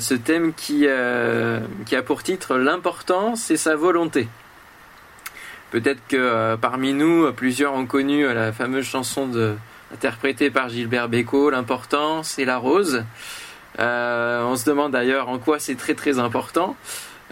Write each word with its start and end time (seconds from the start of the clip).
ce 0.00 0.14
thème 0.14 0.52
qui, 0.54 0.86
qui 1.86 1.96
a 1.96 2.02
pour 2.02 2.22
titre 2.22 2.56
L'importance 2.56 3.50
et 3.50 3.56
sa 3.56 3.76
volonté. 3.76 4.28
Peut-être 5.70 6.00
que 6.08 6.56
parmi 6.56 6.92
nous, 6.92 7.32
plusieurs 7.32 7.74
ont 7.74 7.86
connu 7.86 8.24
la 8.32 8.52
fameuse 8.52 8.84
chanson 8.84 9.28
interprétée 9.92 10.50
par 10.50 10.68
Gilbert 10.68 11.08
Bécaud, 11.08 11.50
L'importance 11.50 12.38
et 12.38 12.44
la 12.44 12.58
rose. 12.58 13.04
on 13.78 14.56
se 14.56 14.64
demande 14.64 14.92
d'ailleurs 14.92 15.28
en 15.28 15.38
quoi 15.38 15.58
c'est 15.58 15.74
très 15.74 15.94
très 15.94 16.18
important. 16.18 16.76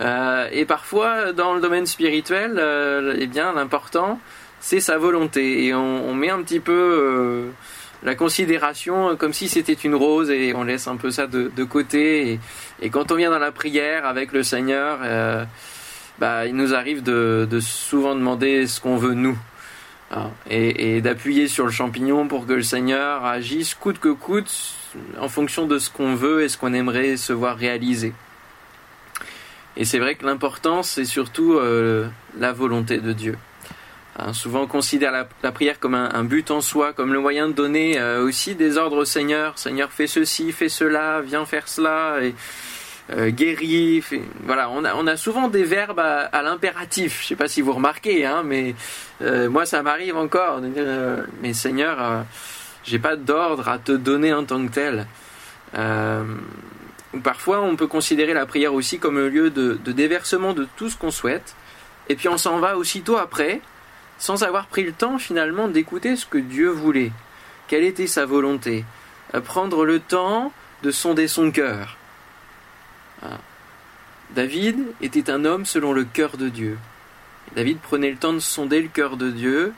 et 0.01 0.65
parfois, 0.67 1.33
dans 1.33 1.55
le 1.55 1.61
domaine 1.61 1.87
spirituel, 1.87 2.61
eh 3.19 3.27
bien, 3.27 3.53
l'important, 3.53 4.19
c'est 4.63 4.81
sa 4.81 4.97
volonté. 4.97 5.67
Et 5.67 5.75
on, 5.75 6.15
met 6.15 6.31
un 6.31 6.41
petit 6.41 6.61
peu 6.61 6.73
euh, 6.73 7.51
la 8.05 8.15
considération 8.15 9.17
comme 9.17 9.33
si 9.33 9.49
c'était 9.49 9.73
une 9.73 9.95
rose 9.95 10.31
et 10.31 10.55
on 10.55 10.65
laisse 10.65 10.89
un 10.89 10.97
peu 10.97 11.11
ça 11.11 11.27
de, 11.27 11.65
côté. 11.65 12.39
Et, 12.81 12.91
quand 12.91 13.13
on 13.13 13.17
vient 13.17 13.31
dans 13.31 13.39
la 13.39 13.53
prière 13.53 14.07
avec 14.07 14.33
le 14.33 14.43
Seigneur, 14.43 14.99
euh, 15.03 15.45
bah, 16.19 16.47
il 16.47 16.55
nous 16.57 16.75
arrive 16.75 17.03
de, 17.03 17.47
souvent 17.61 18.15
demander 18.15 18.67
ce 18.67 18.81
qu'on 18.81 18.97
veut 18.97 19.15
nous. 19.15 19.39
Hein, 20.11 20.31
et, 20.51 21.01
d'appuyer 21.01 21.49
sur 21.49 21.65
le 21.65 21.71
champignon 21.71 22.29
pour 22.29 22.47
que 22.47 22.53
le 22.53 22.63
Seigneur 22.63 23.25
agisse 23.25 23.75
coûte 23.75 23.99
que 23.99 24.11
coûte 24.11 24.75
en 25.19 25.29
fonction 25.29 25.67
de 25.67 25.79
ce 25.79 25.89
qu'on 25.89 26.15
veut 26.15 26.43
et 26.43 26.49
ce 26.51 26.59
qu'on 26.59 26.75
aimerait 26.75 27.17
se 27.17 27.33
voir 27.33 27.57
réaliser. 27.57 28.13
Et 29.77 29.87
c'est 29.87 29.99
vrai 29.99 30.17
que 30.17 30.27
l'important, 30.27 30.83
c'est 30.83 31.07
surtout 31.07 31.55
euh, 31.55 32.09
la 32.39 32.53
volonté 32.53 32.99
de 32.99 33.13
Dieu. 33.15 33.39
Hein, 34.19 34.35
souvent 34.35 34.63
on 34.63 34.67
considère 34.67 35.11
la, 35.11 35.53
prière 35.53 35.81
comme 35.81 35.95
un, 35.95 36.25
but 36.25 36.51
en 36.51 36.61
soi, 36.61 36.93
comme 36.93 37.15
le 37.15 37.21
moyen 37.21 37.49
de 37.49 37.55
donner 37.55 37.99
euh, 37.99 38.23
aussi 38.23 38.55
des 38.55 38.77
ordres 38.77 38.99
au 38.99 39.05
Seigneur. 39.07 39.59
Seigneur, 39.59 39.91
fais 39.91 40.07
ceci, 40.07 40.53
fais 40.53 40.69
cela, 40.69 41.23
viens 41.23 41.47
faire 41.47 41.67
cela, 41.67 42.19
et 42.23 42.35
euh, 43.17 43.31
guéris. 43.31 44.05
Voilà, 44.45 44.69
on 44.71 45.07
a, 45.07 45.17
souvent 45.17 45.49
des 45.49 45.65
verbes 45.65 46.01
à, 46.01 46.43
l'impératif. 46.43 47.21
Je 47.21 47.25
ne 47.25 47.29
sais 47.29 47.37
pas 47.37 47.49
si 47.49 47.63
vous 47.63 47.73
remarquez, 47.73 48.27
hein, 48.27 48.43
mais 48.45 48.75
euh, 49.23 49.49
moi 49.49 49.65
ça 49.65 49.83
m'arrive 49.83 50.17
encore 50.17 50.61
de 50.61 50.69
dire, 50.69 51.25
mais 51.41 51.55
Seigneur, 51.55 52.25
j'ai 52.85 52.99
pas 52.99 53.17
d'ordre 53.17 53.69
à 53.69 53.79
te 53.79 53.93
donner 53.93 54.35
en 54.35 54.45
tant 54.45 54.67
que 54.67 54.73
tel. 54.73 55.07
parfois, 57.23 57.63
on 57.63 57.77
peut 57.77 57.87
considérer 57.87 58.35
la 58.35 58.45
prière 58.45 58.75
aussi 58.75 58.99
comme 58.99 59.17
un 59.17 59.29
lieu 59.29 59.49
de 59.49 59.93
déversement 59.93 60.53
de 60.53 60.69
tout 60.77 60.91
ce 60.91 60.99
qu'on 60.99 61.11
souhaite. 61.11 61.57
Et 62.09 62.17
puis 62.17 62.29
on 62.29 62.37
s'en 62.37 62.59
va 62.59 62.77
aussitôt 62.77 63.17
après 63.17 63.63
sans 64.23 64.45
avoir 64.45 64.69
pris 64.69 64.85
le 64.85 64.93
temps 64.93 65.19
finalement 65.19 65.67
d'écouter 65.67 66.15
ce 66.15 66.27
que 66.27 66.39
Dieu 66.39 66.69
voulait, 66.69 67.11
quelle 67.67 67.83
était 67.83 68.07
sa 68.07 68.25
volonté, 68.25 68.85
prendre 69.43 69.85
le 69.85 69.99
temps 69.99 70.53
de 70.85 70.93
sonder 70.93 71.27
son 71.27 71.51
cœur. 71.51 71.97
Ah. 73.21 73.39
David 74.37 74.79
était 75.01 75.29
un 75.29 75.45
homme 75.45 75.67
selon 75.67 75.93
le 75.93 76.05
cœur 76.05 76.37
de 76.37 76.49
Dieu. 76.49 76.79
David 77.57 77.79
prenait 77.79 78.13
le 78.13 78.17
temps 78.17 78.33
de 78.33 78.39
sonder 78.39 78.81
le 78.81 78.87
cœur 78.87 79.17
de 79.17 79.29
Dieu, 79.29 79.73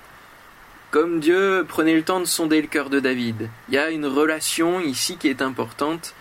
comme 0.91 1.21
Dieu 1.21 1.65
prenait 1.67 1.97
le 1.97 2.03
temps 2.03 2.21
de 2.21 2.27
sonder 2.27 2.61
le 2.61 2.69
cœur 2.69 2.91
de 2.91 3.01
David. 3.01 3.49
Il 3.71 3.75
y 3.75 3.79
a 3.79 3.89
une 3.89 4.05
relation 4.05 4.79
ici 4.79 5.17
qui 5.17 5.29
est 5.29 5.41
importante, 5.41 6.15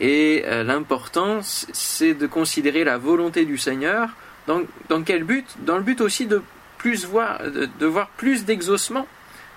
et 0.00 0.44
euh, 0.46 0.62
l'importance, 0.62 1.66
c'est 1.72 2.14
de 2.14 2.28
considérer 2.28 2.84
la 2.84 2.98
volonté 2.98 3.44
du 3.44 3.58
Seigneur. 3.58 4.10
Dans 4.46 5.02
quel 5.02 5.24
but? 5.24 5.44
Dans 5.58 5.76
le 5.76 5.82
but 5.82 6.00
aussi 6.00 6.26
de 6.26 6.40
plus 6.78 7.04
voir, 7.04 7.40
de, 7.42 7.86
voir 7.86 8.08
plus 8.16 8.44
d'exaucement 8.44 9.06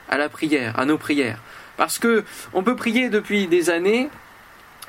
à 0.09 0.17
la 0.17 0.29
prière, 0.29 0.77
à 0.79 0.85
nos 0.85 0.97
prières. 0.97 1.39
Parce 1.77 1.99
que 1.99 2.23
on 2.53 2.63
peut 2.63 2.75
prier 2.75 3.09
depuis 3.09 3.47
des 3.47 3.69
années 3.69 4.09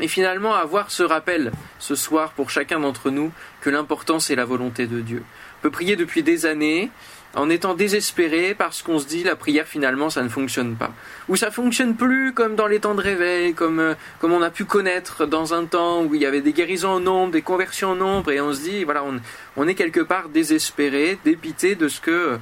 et 0.00 0.08
finalement 0.08 0.54
avoir 0.54 0.90
ce 0.90 1.02
rappel 1.02 1.52
ce 1.78 1.94
soir 1.94 2.32
pour 2.32 2.50
chacun 2.50 2.80
d'entre 2.80 3.10
nous 3.10 3.30
que 3.60 3.70
l'important 3.70 4.18
c'est 4.18 4.34
la 4.34 4.44
volonté 4.44 4.86
de 4.86 5.00
Dieu. 5.00 5.22
On 5.58 5.62
peut 5.62 5.70
prier 5.70 5.96
depuis 5.96 6.22
des 6.22 6.46
années 6.46 6.90
en 7.34 7.48
étant 7.48 7.74
désespéré 7.74 8.54
parce 8.56 8.82
qu'on 8.82 8.98
se 8.98 9.06
dit 9.06 9.22
la 9.22 9.36
prière 9.36 9.66
finalement 9.66 10.10
ça 10.10 10.22
ne 10.22 10.28
fonctionne 10.28 10.76
pas. 10.76 10.92
Ou 11.28 11.36
ça 11.36 11.50
fonctionne 11.50 11.94
plus 11.94 12.32
comme 12.32 12.56
dans 12.56 12.66
les 12.66 12.80
temps 12.80 12.94
de 12.94 13.00
réveil, 13.00 13.54
comme, 13.54 13.80
euh, 13.80 13.94
comme 14.20 14.32
on 14.32 14.42
a 14.42 14.50
pu 14.50 14.64
connaître 14.64 15.26
dans 15.26 15.54
un 15.54 15.64
temps 15.64 16.02
où 16.02 16.14
il 16.14 16.20
y 16.20 16.26
avait 16.26 16.42
des 16.42 16.52
guérisons 16.52 16.90
en 16.90 17.00
nombre, 17.00 17.32
des 17.32 17.42
conversions 17.42 17.90
en 17.90 17.96
nombre, 17.96 18.30
et 18.32 18.40
on 18.40 18.52
se 18.52 18.60
dit, 18.60 18.84
voilà, 18.84 19.04
on, 19.04 19.20
on 19.56 19.66
est 19.66 19.74
quelque 19.74 20.00
part 20.00 20.28
désespéré, 20.28 21.18
dépité 21.24 21.74
de 21.74 21.88
ce 21.88 22.00
que 22.00 22.38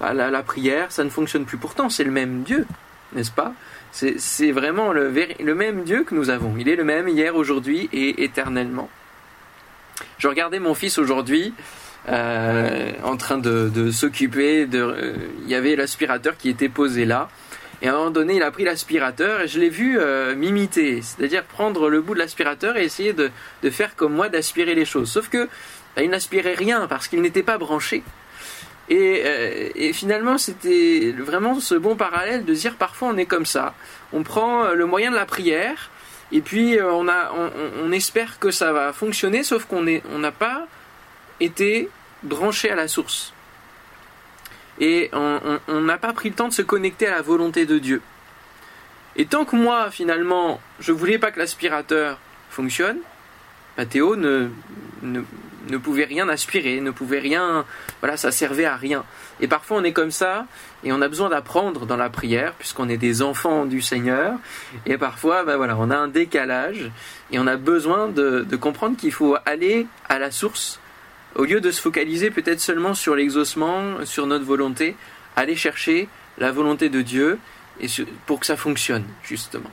bah, 0.00 0.12
la, 0.12 0.42
prière, 0.42 0.92
ça 0.92 1.04
ne 1.04 1.10
fonctionne 1.10 1.46
plus. 1.46 1.56
Pourtant, 1.56 1.88
c'est 1.88 2.04
le 2.04 2.10
même 2.10 2.42
Dieu, 2.42 2.66
n'est-ce 3.14 3.30
pas? 3.30 3.54
C'est 3.92 4.52
vraiment 4.52 4.92
le, 4.92 5.10
le 5.10 5.54
même 5.54 5.84
Dieu 5.84 6.04
que 6.04 6.14
nous 6.14 6.28
avons. 6.28 6.54
Il 6.58 6.68
est 6.68 6.76
le 6.76 6.84
même 6.84 7.08
hier, 7.08 7.34
aujourd'hui 7.34 7.88
et 7.94 8.24
éternellement. 8.24 8.90
Je 10.18 10.28
regardais 10.28 10.58
mon 10.58 10.74
fils 10.74 10.98
aujourd'hui, 10.98 11.54
euh, 12.08 12.92
en 13.02 13.16
train 13.16 13.38
de, 13.38 13.90
s'occuper. 13.90 14.68
Euh, 14.72 15.14
il 15.42 15.50
y 15.50 15.54
avait 15.54 15.74
l'aspirateur 15.74 16.36
qui 16.36 16.48
était 16.48 16.68
posé 16.68 17.04
là. 17.04 17.28
Et 17.82 17.88
à 17.88 17.94
un 17.94 17.96
moment 17.96 18.10
donné, 18.10 18.36
il 18.36 18.42
a 18.42 18.50
pris 18.50 18.64
l'aspirateur 18.64 19.40
et 19.42 19.48
je 19.48 19.58
l'ai 19.58 19.68
vu 19.68 19.98
euh, 19.98 20.34
m'imiter, 20.34 21.02
c'est-à-dire 21.02 21.44
prendre 21.44 21.90
le 21.90 22.00
bout 22.00 22.14
de 22.14 22.20
l'aspirateur 22.20 22.76
et 22.76 22.84
essayer 22.84 23.12
de, 23.12 23.30
faire 23.70 23.96
comme 23.96 24.14
moi, 24.14 24.28
d'aspirer 24.28 24.74
les 24.74 24.84
choses. 24.84 25.10
Sauf 25.10 25.28
que 25.28 25.48
bah, 25.94 26.02
il 26.02 26.10
n'aspirait 26.10 26.54
rien 26.54 26.86
parce 26.86 27.08
qu'il 27.08 27.20
n'était 27.20 27.42
pas 27.42 27.58
branché. 27.58 28.02
Et, 28.88 29.92
finalement, 29.92 30.38
c'était 30.38 31.12
vraiment 31.18 31.58
ce 31.58 31.74
bon 31.74 31.96
parallèle 31.96 32.44
de 32.44 32.54
dire 32.54 32.76
parfois 32.76 33.08
on 33.08 33.16
est 33.16 33.26
comme 33.26 33.44
ça. 33.44 33.74
On 34.12 34.22
prend 34.22 34.70
le 34.70 34.86
moyen 34.86 35.10
de 35.10 35.16
la 35.16 35.26
prière 35.26 35.90
et 36.30 36.40
puis 36.40 36.78
on, 36.80 37.90
espère 37.90 38.38
que 38.38 38.52
ça 38.52 38.72
va 38.72 38.92
fonctionner, 38.92 39.42
sauf 39.42 39.64
qu'on 39.64 39.82
n'a 39.82 40.32
pas 40.32 40.68
été 41.40 41.88
branché 42.22 42.70
à 42.70 42.74
la 42.74 42.88
source. 42.88 43.32
Et 44.78 45.10
on 45.12 45.80
n'a 45.80 45.96
pas 45.96 46.12
pris 46.12 46.28
le 46.28 46.34
temps 46.34 46.48
de 46.48 46.52
se 46.52 46.62
connecter 46.62 47.06
à 47.06 47.10
la 47.10 47.22
volonté 47.22 47.64
de 47.64 47.78
Dieu. 47.78 48.02
Et 49.16 49.24
tant 49.24 49.46
que 49.46 49.56
moi, 49.56 49.90
finalement, 49.90 50.60
je 50.78 50.92
voulais 50.92 51.18
pas 51.18 51.30
que 51.30 51.38
l'aspirateur 51.38 52.18
fonctionne, 52.50 52.98
Mathéo 53.78 54.14
ne, 54.14 54.48
ne, 55.02 55.22
ne, 55.68 55.76
pouvait 55.78 56.04
rien 56.04 56.28
aspirer, 56.28 56.80
ne 56.80 56.90
pouvait 56.90 57.18
rien. 57.18 57.64
Voilà, 58.00 58.18
ça 58.18 58.30
servait 58.30 58.66
à 58.66 58.76
rien. 58.76 59.04
Et 59.40 59.48
parfois, 59.48 59.78
on 59.78 59.84
est 59.84 59.94
comme 59.94 60.10
ça, 60.10 60.46
et 60.84 60.92
on 60.92 61.00
a 61.00 61.08
besoin 61.08 61.30
d'apprendre 61.30 61.86
dans 61.86 61.96
la 61.96 62.10
prière, 62.10 62.52
puisqu'on 62.58 62.90
est 62.90 62.98
des 62.98 63.22
enfants 63.22 63.64
du 63.64 63.80
Seigneur. 63.80 64.34
Et 64.84 64.98
parfois, 64.98 65.44
ben 65.44 65.56
voilà, 65.56 65.76
on 65.78 65.90
a 65.90 65.96
un 65.96 66.08
décalage, 66.08 66.90
et 67.30 67.38
on 67.38 67.46
a 67.46 67.56
besoin 67.56 68.08
de, 68.08 68.46
de 68.48 68.56
comprendre 68.56 68.98
qu'il 68.98 69.12
faut 69.12 69.36
aller 69.46 69.86
à 70.10 70.18
la 70.18 70.30
source 70.30 70.78
au 71.36 71.44
lieu 71.44 71.60
de 71.60 71.70
se 71.70 71.80
focaliser 71.80 72.30
peut-être 72.30 72.60
seulement 72.60 72.94
sur 72.94 73.14
l'exaucement, 73.14 74.04
sur 74.04 74.26
notre 74.26 74.44
volonté, 74.44 74.96
aller 75.36 75.56
chercher 75.56 76.08
la 76.38 76.50
volonté 76.50 76.88
de 76.88 77.02
Dieu 77.02 77.38
pour 78.26 78.40
que 78.40 78.46
ça 78.46 78.56
fonctionne, 78.56 79.04
justement. 79.22 79.70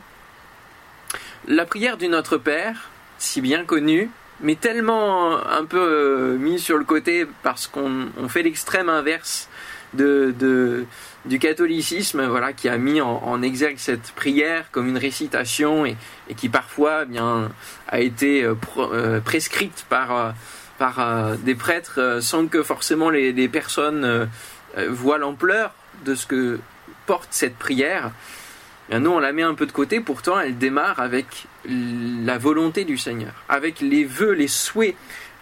La 1.48 1.66
prière 1.66 1.98
du 1.98 2.08
Notre 2.08 2.38
Père, 2.38 2.90
si 3.18 3.42
bien 3.42 3.66
connue, 3.66 4.10
mais 4.42 4.56
tellement 4.56 5.46
un 5.46 5.66
peu 5.66 5.80
euh, 5.80 6.38
mise 6.38 6.62
sur 6.62 6.78
le 6.78 6.84
côté 6.84 7.26
parce 7.44 7.68
qu'on 7.68 8.10
fait 8.28 8.44
l'extrême 8.44 8.90
inverse 8.90 9.50
du 9.94 11.40
catholicisme, 11.40 12.26
voilà, 12.26 12.52
qui 12.52 12.68
a 12.68 12.78
mis 12.78 13.00
en, 13.00 13.42
exergue 13.42 13.78
cette 13.78 14.12
prière 14.14 14.66
comme 14.72 14.88
une 14.88 14.98
récitation 14.98 15.86
et, 15.86 15.96
qui 16.36 16.50
parfois 16.50 17.06
eh 17.12 17.20
a 17.88 18.00
été 18.02 18.44
euh, 18.44 18.56
euh, 18.78 19.20
prescrite 19.22 19.86
par 19.90 20.34
par 20.84 21.00
euh, 21.00 21.36
des 21.38 21.56
prêtres 21.56 22.02
euh, 22.02 22.20
sans 22.20 22.48
que 22.48 22.62
forcément 22.62 23.10
les, 23.10 23.48
personnes 23.48 24.04
euh, 24.04 24.26
voient 24.90 25.18
l'ampleur 25.18 25.74
de 26.04 26.14
ce 26.14 26.26
que 26.26 26.60
porte 27.06 27.30
cette 27.32 27.56
prière. 27.56 28.12
nous, 28.92 29.12
on 29.12 29.20
la 29.20 29.32
met 29.32 29.44
un 29.44 29.54
peu 29.54 29.66
de 29.66 29.72
côté, 29.72 30.02
pourtant 30.02 30.38
elle 30.38 30.58
démarre 30.58 31.00
avec 31.00 31.48
la 31.66 32.38
volonté 32.38 32.84
du 32.84 32.98
Seigneur, 32.98 33.32
avec 33.48 33.80
les 33.80 34.04
vœux, 34.04 34.34
les 34.34 34.50
souhaits, 34.50 34.96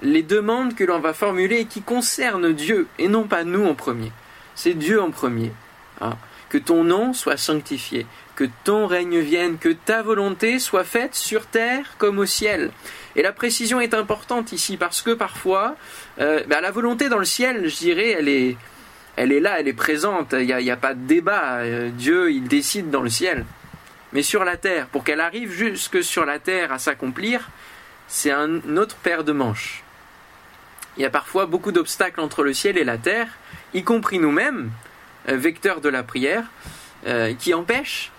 les 0.03 0.21
demandes 0.21 0.75
que 0.75 0.83
l'on 0.83 0.99
va 0.99 1.13
formuler 1.13 1.61
et 1.61 1.65
qui 1.65 1.81
concernent 1.81 2.53
Dieu 2.53 2.85
et 2.99 3.07
non 3.07 3.23
pas 3.23 3.43
nous 3.43 3.65
en 3.65 3.73
premier. 3.73 4.11
C'est 4.53 4.75
Dieu 4.75 5.01
en 5.01 5.09
premier. 5.09 5.51
Hein. 6.01 6.17
Que 6.49 6.59
ton 6.59 6.83
nom 6.83 7.13
soit 7.13 7.37
sanctifié, 7.37 8.05
que 8.35 8.45
ton 8.63 8.85
règne 8.85 9.17
vienne, 9.17 9.57
que 9.57 9.69
ta 9.69 10.03
volonté 10.03 10.59
soit 10.59 10.83
faite 10.83 11.15
sur 11.15 11.47
terre 11.47 11.95
comme 11.97 12.19
au 12.19 12.27
ciel. 12.27 12.69
Et 13.15 13.21
la 13.21 13.33
précision 13.33 13.81
est 13.81 13.93
importante 13.93 14.51
ici 14.51 14.77
parce 14.77 15.01
que 15.01 15.11
parfois, 15.11 15.75
euh, 16.19 16.43
bah, 16.47 16.61
la 16.61 16.71
volonté 16.71 17.09
dans 17.09 17.17
le 17.17 17.25
ciel, 17.25 17.67
je 17.67 17.77
dirais, 17.77 18.11
elle 18.11 18.29
est, 18.29 19.39
là, 19.39 19.59
elle 19.59 19.67
est 19.67 19.73
présente. 19.73 20.33
Il 20.33 20.55
n'y 20.55 20.71
a, 20.71 20.77
pas 20.77 20.93
de 20.93 21.05
débat. 21.05 21.57
Euh, 21.57 21.89
Dieu, 21.89 22.31
il 22.31 22.47
décide 22.47 22.89
dans 22.89 23.01
le 23.01 23.09
ciel. 23.09 23.45
Mais 24.13 24.23
sur 24.23 24.43
la 24.43 24.57
terre, 24.57 24.87
pour 24.87 25.03
qu'elle 25.03 25.21
arrive 25.21 25.51
jusque 25.51 26.03
sur 26.03 26.25
la 26.25 26.39
terre 26.39 26.71
à 26.71 26.79
s'accomplir, 26.79 27.49
c'est 28.07 28.31
un 28.31 28.77
autre 28.77 28.95
paire 28.97 29.23
de 29.23 29.31
manches. 29.31 29.83
Il 30.97 31.03
y 31.03 31.05
a 31.05 31.09
parfois 31.09 31.45
beaucoup 31.45 31.71
d'obstacles 31.71 32.19
entre 32.19 32.43
le 32.43 32.53
ciel 32.53 32.77
et 32.77 32.83
la 32.83 32.97
terre, 32.97 33.27
y 33.73 33.83
compris 33.83 34.19
nous-mêmes, 34.19 34.69
euh, 35.29 35.37
vecteurs 35.37 35.81
de 35.81 35.89
la 35.89 36.03
prière, 36.03 36.45
qui 37.39 37.55
empêchent 37.55 38.11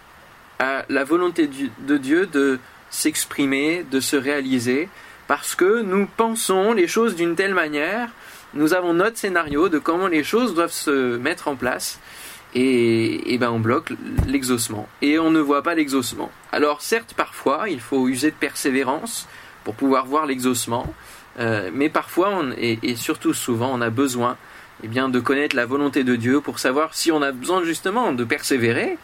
la 0.58 1.04
volonté 1.04 1.48
de 1.78 1.96
Dieu 1.96 2.26
de 2.26 2.58
s'exprimer, 2.92 3.84
de 3.90 3.98
se 3.98 4.14
réaliser, 4.14 4.88
parce 5.26 5.56
que 5.56 5.82
nous 5.82 6.06
pensons 6.16 6.72
les 6.72 6.86
choses 6.86 7.16
d'une 7.16 7.34
telle 7.34 7.54
manière, 7.54 8.10
nous 8.54 8.74
avons 8.74 8.92
notre 8.92 9.16
scénario 9.16 9.68
de 9.68 9.78
comment 9.78 10.08
les 10.08 10.22
choses 10.22 10.54
doivent 10.54 10.72
se 10.72 11.16
mettre 11.16 11.48
en 11.48 11.56
place, 11.56 11.98
et, 12.54 13.38
ben 13.40 13.50
on 13.50 13.60
bloque 13.60 13.94
l'exaucement, 14.28 14.86
et 15.00 15.18
on 15.18 15.30
ne 15.30 15.40
voit 15.40 15.62
pas 15.62 15.74
l'exaucement. 15.74 16.30
Alors 16.52 16.82
certes, 16.82 17.14
parfois, 17.16 17.70
il 17.70 17.80
faut 17.80 18.08
user 18.08 18.30
de 18.30 18.36
persévérance 18.36 19.26
pour 19.64 19.74
pouvoir 19.74 20.04
voir 20.04 20.26
l'exaucement, 20.26 20.92
euh, 21.40 21.70
mais 21.72 21.88
parfois, 21.88 22.42
et, 22.58 22.94
surtout 22.96 23.32
souvent, 23.32 23.70
on 23.72 23.80
a 23.80 23.88
besoin 23.88 24.36
eh 24.84 24.88
bien, 24.88 25.08
de 25.08 25.18
connaître 25.18 25.56
la 25.56 25.64
volonté 25.64 26.04
de 26.04 26.14
Dieu 26.14 26.42
pour 26.42 26.58
savoir 26.58 26.94
si 26.94 27.10
on 27.10 27.22
a 27.22 27.32
besoin 27.32 27.64
justement 27.64 28.12
de 28.12 28.24
persévérer 28.24 28.98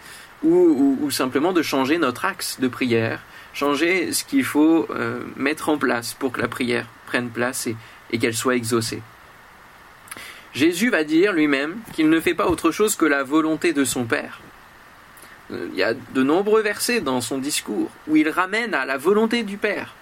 ou, 0.44 1.11
simplement 1.11 1.52
de 1.52 1.62
changer 1.62 1.99
notre 1.99 2.26
axe 2.26 2.61
de 2.61 2.69
prière, 2.69 3.23
changer 3.58 4.12
ce 4.12 4.22
qu'il 4.25 4.44
faut 4.44 4.87
euh, 4.90 5.20
mettre 5.37 5.69
en 5.69 5.78
place 5.78 6.14
pour 6.14 6.32
que 6.32 6.40
la 6.40 6.49
prière 6.49 6.87
prenne 7.06 7.28
place 7.28 7.66
et, 7.66 8.19
qu'elle 8.19 8.34
soit 8.34 8.55
exaucée. 8.55 9.02
Jésus 10.55 10.90
va 10.90 11.05
dire 11.05 11.32
lui-même 11.32 11.76
qu'il 11.93 12.08
ne 12.08 12.20
fait 12.20 12.34
pas 12.34 12.46
autre 12.46 12.70
chose 12.70 12.94
que 12.94 13.05
la 13.05 13.25
volonté 13.25 13.72
de 13.72 13.84
son 13.84 14.05
Père. 14.05 14.40
Euh, 15.50 15.69
il 15.72 15.78
y 15.78 15.82
a 15.82 15.94
de 15.94 16.22
nombreux 16.22 16.62
versets 16.62 17.00
dans 17.00 17.20
son 17.20 17.38
discours 17.38 17.90
où 18.06 18.16
il 18.16 18.28
ramène 18.28 18.75
à 18.75 18.84
la 18.84 18.96
volonté 18.96 19.43
du 19.43 19.56
Père 19.56 19.94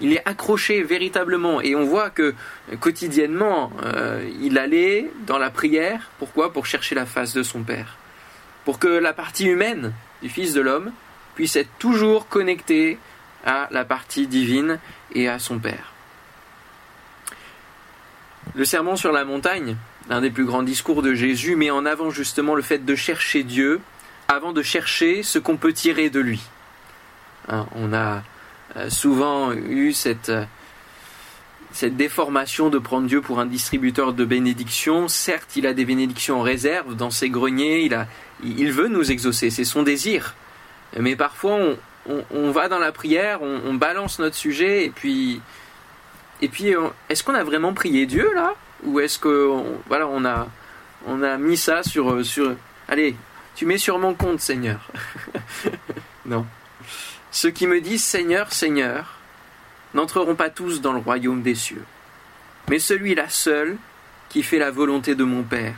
il 0.00 0.14
est 0.14 0.22
accroché 0.26 0.82
véritablement 0.82 1.60
et 1.60 1.74
on 1.74 1.84
voit 1.84 2.10
que 2.10 2.34
quotidiennement 2.80 3.70
euh, 3.84 4.26
il 4.40 4.58
allait 4.58 5.10
dans 5.26 5.36
la 5.38 5.50
prière. 5.50 6.10
Pourquoi? 6.18 6.52
Pour 6.52 6.66
chercher 6.66 6.94
la 6.94 7.06
face 7.06 7.34
de 7.34 7.42
son 7.42 7.62
Père. 7.62 7.98
Pour 8.64 8.78
que 8.78 8.88
la 8.88 9.12
partie 9.12 9.44
humaine 9.44 9.92
du 10.22 10.30
Fils 10.30 10.54
de 10.54 10.60
l'homme 10.62 10.92
puisse 11.34 11.56
être 11.56 11.70
toujours 11.78 12.28
connectée 12.28 12.98
à 13.44 13.68
la 13.70 13.84
partie 13.84 14.26
divine 14.26 14.78
et 15.14 15.28
à 15.28 15.38
son 15.38 15.58
Père. 15.58 15.92
Le 18.54 18.64
sermon 18.64 18.96
sur 18.96 19.12
la 19.12 19.24
montagne, 19.24 19.76
l'un 20.08 20.20
des 20.20 20.30
plus 20.30 20.44
grands 20.44 20.62
discours 20.62 21.02
de 21.02 21.14
Jésus, 21.14 21.56
met 21.56 21.70
en 21.70 21.86
avant 21.86 22.10
justement 22.10 22.54
le 22.54 22.62
fait 22.62 22.84
de 22.84 22.94
chercher 22.94 23.42
Dieu 23.42 23.80
avant 24.28 24.52
de 24.52 24.62
chercher 24.62 25.22
ce 25.22 25.38
qu'on 25.38 25.56
peut 25.56 25.72
tirer 25.72 26.10
de 26.10 26.20
lui. 26.20 26.40
Hein, 27.48 27.66
on 27.74 27.92
a 27.92 28.22
euh, 28.76 28.90
souvent 28.90 29.52
eu 29.52 29.92
cette, 29.92 30.28
euh, 30.28 30.44
cette 31.72 31.96
déformation 31.96 32.70
de 32.70 32.78
prendre 32.78 33.06
Dieu 33.06 33.20
pour 33.20 33.40
un 33.40 33.46
distributeur 33.46 34.12
de 34.12 34.24
bénédictions. 34.24 35.08
Certes, 35.08 35.56
il 35.56 35.66
a 35.66 35.72
des 35.72 35.84
bénédictions 35.84 36.40
en 36.40 36.42
réserve 36.42 36.94
dans 36.94 37.10
ses 37.10 37.30
greniers, 37.30 37.90
il 38.42 38.72
veut 38.72 38.88
nous 38.88 39.10
exaucer, 39.10 39.50
c'est 39.50 39.64
son 39.64 39.82
désir. 39.82 40.34
Mais 40.98 41.16
parfois, 41.16 41.58
on, 42.06 42.50
va 42.50 42.68
dans 42.68 42.78
la 42.78 42.92
prière, 42.92 43.42
on, 43.42 43.74
balance 43.74 44.18
notre 44.18 44.36
sujet, 44.36 44.84
et 44.84 44.90
puis, 44.90 45.40
puis 46.40 46.74
est-ce 47.08 47.22
qu'on 47.22 47.34
a 47.34 47.44
vraiment 47.44 47.72
prié 47.72 48.06
Dieu 48.06 48.32
là? 48.34 48.54
Ou 48.84 49.00
est-ce 49.00 49.18
que 49.18 49.62
voilà, 49.88 50.08
on, 50.08 50.24
a, 50.24 50.48
on 51.06 51.22
a 51.22 51.36
mis 51.36 51.56
ça 51.56 51.82
sur, 51.82 52.24
sur... 52.24 52.56
Allez, 52.88 53.14
tu 53.54 53.66
mets 53.66 53.78
sur 53.78 53.98
mon 53.98 54.14
compte, 54.14 54.40
Seigneur. 54.40 54.80
non. 56.24 56.46
Ceux 57.30 57.50
qui 57.50 57.66
me 57.66 57.80
disent 57.80 58.02
Seigneur, 58.02 58.52
Seigneur, 58.52 59.18
n'entreront 59.94 60.34
pas 60.34 60.50
tous 60.50 60.80
dans 60.80 60.92
le 60.92 60.98
royaume 60.98 61.42
des 61.42 61.54
cieux, 61.54 61.84
mais 62.68 62.78
celui-là 62.78 63.28
seul 63.28 63.76
qui 64.28 64.42
fait 64.42 64.58
la 64.58 64.70
volonté 64.70 65.14
de 65.14 65.24
mon 65.24 65.42
Père, 65.42 65.76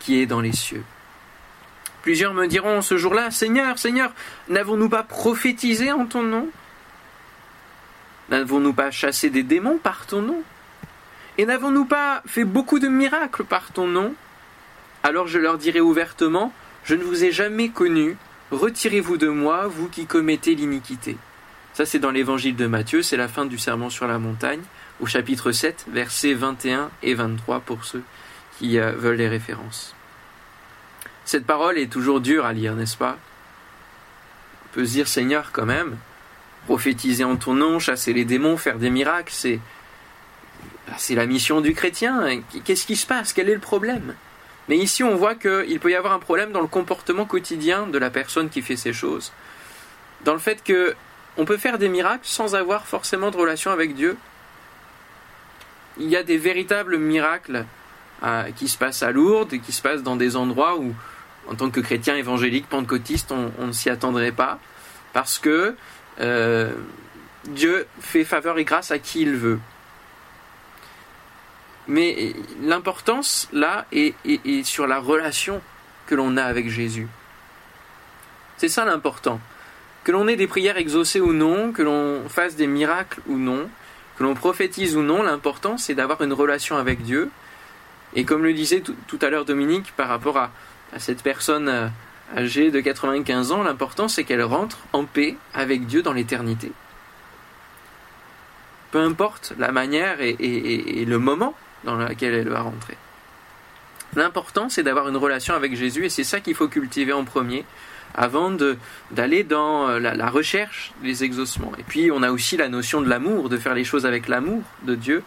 qui 0.00 0.20
est 0.20 0.26
dans 0.26 0.40
les 0.40 0.52
cieux. 0.52 0.84
Plusieurs 2.02 2.34
me 2.34 2.46
diront 2.46 2.82
ce 2.82 2.96
jour-là, 2.96 3.30
Seigneur, 3.30 3.78
Seigneur, 3.78 4.12
n'avons-nous 4.48 4.88
pas 4.88 5.02
prophétisé 5.02 5.92
en 5.92 6.06
ton 6.06 6.22
nom? 6.22 6.48
N'avons-nous 8.28 8.72
pas 8.72 8.90
chassé 8.90 9.30
des 9.30 9.42
démons 9.42 9.78
par 9.78 10.06
ton 10.06 10.22
nom? 10.22 10.42
Et 11.38 11.46
n'avons-nous 11.46 11.84
pas 11.84 12.22
fait 12.26 12.44
beaucoup 12.44 12.78
de 12.78 12.88
miracles 12.88 13.44
par 13.44 13.72
ton 13.72 13.86
nom? 13.86 14.14
Alors 15.02 15.26
je 15.26 15.38
leur 15.38 15.58
dirai 15.58 15.80
ouvertement, 15.80 16.52
je 16.84 16.94
ne 16.94 17.04
vous 17.04 17.24
ai 17.24 17.32
jamais 17.32 17.68
connu, 17.68 18.16
Retirez-vous 18.52 19.16
de 19.16 19.28
moi, 19.28 19.66
vous 19.66 19.88
qui 19.88 20.04
commettez 20.04 20.54
l'iniquité. 20.54 21.16
Ça, 21.72 21.86
c'est 21.86 21.98
dans 21.98 22.10
l'évangile 22.10 22.54
de 22.54 22.66
Matthieu, 22.66 23.00
c'est 23.00 23.16
la 23.16 23.26
fin 23.26 23.46
du 23.46 23.56
sermon 23.56 23.88
sur 23.88 24.06
la 24.06 24.18
montagne, 24.18 24.60
au 25.00 25.06
chapitre 25.06 25.52
7, 25.52 25.86
versets 25.90 26.34
21 26.34 26.90
et 27.02 27.14
23 27.14 27.60
pour 27.60 27.86
ceux 27.86 28.02
qui 28.58 28.78
euh, 28.78 28.92
veulent 28.92 29.16
les 29.16 29.28
références. 29.28 29.94
Cette 31.24 31.46
parole 31.46 31.78
est 31.78 31.90
toujours 31.90 32.20
dure 32.20 32.44
à 32.44 32.52
lire, 32.52 32.74
n'est-ce 32.74 32.96
pas? 32.96 33.16
On 34.66 34.74
peut 34.74 34.84
se 34.84 34.92
dire, 34.92 35.08
Seigneur, 35.08 35.50
quand 35.52 35.66
même, 35.66 35.96
prophétiser 36.66 37.24
en 37.24 37.36
ton 37.36 37.54
nom, 37.54 37.78
chasser 37.78 38.12
les 38.12 38.24
démons, 38.24 38.56
faire 38.56 38.78
des 38.78 38.90
miracles, 38.90 39.32
c'est, 39.34 39.60
bah, 40.88 40.94
la 41.10 41.26
mission 41.26 41.60
du 41.60 41.74
chrétien. 41.74 42.40
Qu'est-ce 42.64 42.86
qui 42.86 42.96
se 42.96 43.06
passe? 43.06 43.32
Quel 43.32 43.48
est 43.48 43.54
le 43.54 43.60
problème? 43.60 44.14
Mais 44.68 44.76
ici, 44.76 45.02
on 45.02 45.16
voit 45.16 45.34
qu'il 45.34 45.80
peut 45.80 45.90
y 45.90 45.94
avoir 45.94 46.12
un 46.12 46.18
problème 46.18 46.52
dans 46.52 46.60
le 46.60 46.66
comportement 46.66 47.24
quotidien 47.24 47.86
de 47.86 47.98
la 47.98 48.10
personne 48.10 48.48
qui 48.48 48.62
fait 48.62 48.76
ces 48.76 48.92
choses. 48.92 49.32
Dans 50.24 50.34
le 50.34 50.38
fait 50.38 50.62
que 50.62 50.94
on 51.36 51.44
peut 51.44 51.56
faire 51.56 51.78
des 51.78 51.88
miracles 51.88 52.26
sans 52.26 52.54
avoir 52.54 52.86
forcément 52.86 53.30
de 53.30 53.36
relation 53.36 53.70
avec 53.70 53.94
Dieu. 53.94 54.16
Il 55.98 56.08
y 56.08 56.16
a 56.16 56.22
des 56.22 56.36
véritables 56.36 56.98
miracles 56.98 57.64
qui 58.56 58.68
se 58.68 58.78
passent 58.78 59.02
à 59.02 59.10
Lourdes 59.10 59.52
et 59.52 59.58
qui 59.58 59.72
se 59.72 59.82
passent 59.82 60.02
dans 60.02 60.16
des 60.16 60.36
endroits 60.36 60.78
où, 60.78 60.94
en 61.48 61.54
tant 61.54 61.70
que 61.70 61.80
chrétien 61.80 62.14
évangélique 62.16 62.68
pentecôtiste, 62.68 63.32
on, 63.32 63.66
ne 63.66 63.72
s'y 63.72 63.90
attendrait 63.90 64.32
pas. 64.32 64.58
Parce 65.12 65.38
que 65.38 65.74
euh, 66.20 66.72
Dieu 67.46 67.86
fait 68.00 68.24
faveur 68.24 68.58
et 68.58 68.64
grâce 68.64 68.90
à 68.90 68.98
qui 68.98 69.22
il 69.22 69.34
veut. 69.34 69.58
Mais 71.88 72.34
l'importance, 72.62 73.48
là, 73.52 73.86
est, 73.92 74.14
sur 74.64 74.86
la 74.86 75.00
relation 75.00 75.60
que 76.06 76.14
l'on 76.14 76.36
a 76.36 76.44
avec 76.44 76.70
Jésus. 76.70 77.08
C'est 78.56 78.68
ça 78.68 78.84
l'important. 78.84 79.40
Que 80.04 80.12
l'on 80.12 80.28
ait 80.28 80.36
des 80.36 80.46
prières 80.46 80.76
exaucées 80.76 81.20
ou 81.20 81.32
non, 81.32 81.72
que 81.72 81.82
l'on 81.82 82.28
fasse 82.28 82.54
des 82.54 82.66
miracles 82.66 83.20
ou 83.26 83.36
non, 83.36 83.68
que 84.16 84.22
l'on 84.22 84.34
prophétise 84.34 84.96
ou 84.96 85.02
non, 85.02 85.22
l'important 85.22 85.76
c'est 85.78 85.94
d'avoir 85.94 86.22
une 86.22 86.32
relation 86.32 86.76
avec 86.76 87.02
Dieu. 87.02 87.30
Et 88.14 88.24
comme 88.24 88.42
le 88.42 88.52
disait 88.52 88.82
tout, 88.82 89.18
à 89.22 89.30
l'heure 89.30 89.44
Dominique 89.44 89.92
par 89.96 90.08
rapport 90.08 90.38
à, 90.38 90.50
cette 90.98 91.22
personne 91.22 91.68
euh, 91.68 91.88
âgée 92.36 92.70
de 92.70 92.80
95 92.80 93.52
ans, 93.52 93.62
l'important 93.62 94.08
c'est 94.08 94.24
qu'elle 94.24 94.42
rentre 94.42 94.78
en 94.92 95.04
paix 95.04 95.36
avec 95.54 95.86
Dieu 95.86 96.02
dans 96.02 96.12
l'éternité. 96.12 96.72
Peu 98.90 99.00
importe 99.00 99.54
la 99.58 99.72
manière 99.72 100.18
et 100.20 101.04
le 101.06 101.18
moment 101.18 101.54
dans 101.84 101.96
laquelle 101.96 102.34
elle 102.34 102.50
va 102.50 102.60
rentrer. 102.60 102.98
L'important, 104.14 104.68
c'est 104.68 104.82
d'avoir 104.82 105.08
une 105.08 105.16
relation 105.16 105.54
avec 105.54 105.74
Jésus 105.74 106.04
et 106.04 106.08
c'est 106.10 106.24
ça 106.24 106.40
qu'il 106.40 106.54
faut 106.54 106.68
cultiver 106.68 107.12
en 107.12 107.24
premier 107.24 107.64
avant 108.14 108.54
d'aller 109.10 109.42
dans 109.42 109.88
euh, 109.88 109.98
la, 109.98 110.28
recherche 110.28 110.92
des 111.02 111.24
exaucements. 111.24 111.72
Et 111.78 111.82
puis, 111.82 112.10
on 112.10 112.22
a 112.22 112.30
aussi 112.30 112.58
la 112.58 112.68
notion 112.68 113.00
de 113.00 113.08
l'amour, 113.08 113.48
de 113.48 113.56
faire 113.56 113.74
les 113.74 113.84
choses 113.84 114.04
avec 114.04 114.28
l'amour 114.28 114.62
de 114.82 114.94
Dieu, 114.94 115.22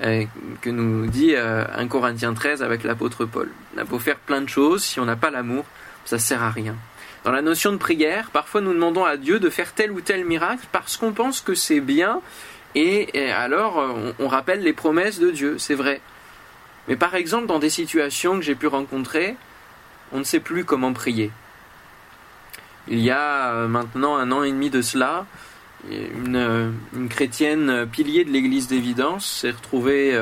que 0.00 0.70
nous 0.70 1.06
dit 1.06 1.34
1 1.34 1.38
euh, 1.38 1.86
Corinthiens 1.86 2.34
13 2.34 2.62
avec 2.62 2.84
l'apôtre 2.84 3.24
Paul. 3.24 3.50
On 3.78 3.86
peut 3.86 3.98
faire 3.98 4.18
plein 4.18 4.42
de 4.42 4.48
choses, 4.48 4.84
si 4.84 5.00
on 5.00 5.04
n'a 5.04 5.16
pas 5.16 5.30
l'amour, 5.30 5.64
ça 6.04 6.18
sert 6.18 6.42
à 6.42 6.50
rien. 6.50 6.74
Dans 7.24 7.32
la 7.32 7.42
notion 7.42 7.72
de 7.72 7.78
prière, 7.78 8.30
parfois 8.30 8.60
nous 8.60 8.72
demandons 8.72 9.04
à 9.04 9.16
Dieu 9.16 9.40
de 9.40 9.50
faire 9.50 9.72
tel 9.72 9.90
ou 9.90 10.00
tel 10.00 10.24
miracle 10.24 10.66
parce 10.70 10.96
qu'on 10.96 11.12
pense 11.12 11.40
que 11.40 11.54
c'est 11.54 11.80
bien 11.80 12.20
et, 12.76 13.30
alors, 13.32 13.80
euh, 13.80 14.12
on, 14.18 14.28
rappelle 14.28 14.60
les 14.60 14.74
promesses 14.74 15.18
de 15.18 15.30
Dieu, 15.30 15.56
c'est 15.56 15.74
vrai. 15.74 16.02
Mais 16.88 16.96
par 16.96 17.14
exemple, 17.14 17.46
dans 17.46 17.58
des 17.58 17.70
situations 17.70 18.36
que 18.36 18.42
j'ai 18.42 18.54
pu 18.54 18.66
rencontrer, 18.66 19.34
on 20.12 20.18
ne 20.18 20.24
sait 20.24 20.40
plus 20.40 20.66
comment 20.66 20.92
prier. 20.92 21.30
Il 22.86 23.00
y 23.00 23.10
a 23.10 23.54
euh, 23.54 23.66
maintenant 23.66 24.16
un 24.16 24.30
an 24.30 24.42
et 24.42 24.50
demi 24.50 24.68
de 24.68 24.82
cela, 24.82 25.24
une, 25.90 26.36
euh, 26.36 26.70
chrétienne 27.08 27.86
pilier 27.90 28.24
de 28.24 28.30
l'église 28.30 28.68
d'évidence 28.68 29.26
s'est 29.26 29.50
retrouvée 29.50 30.18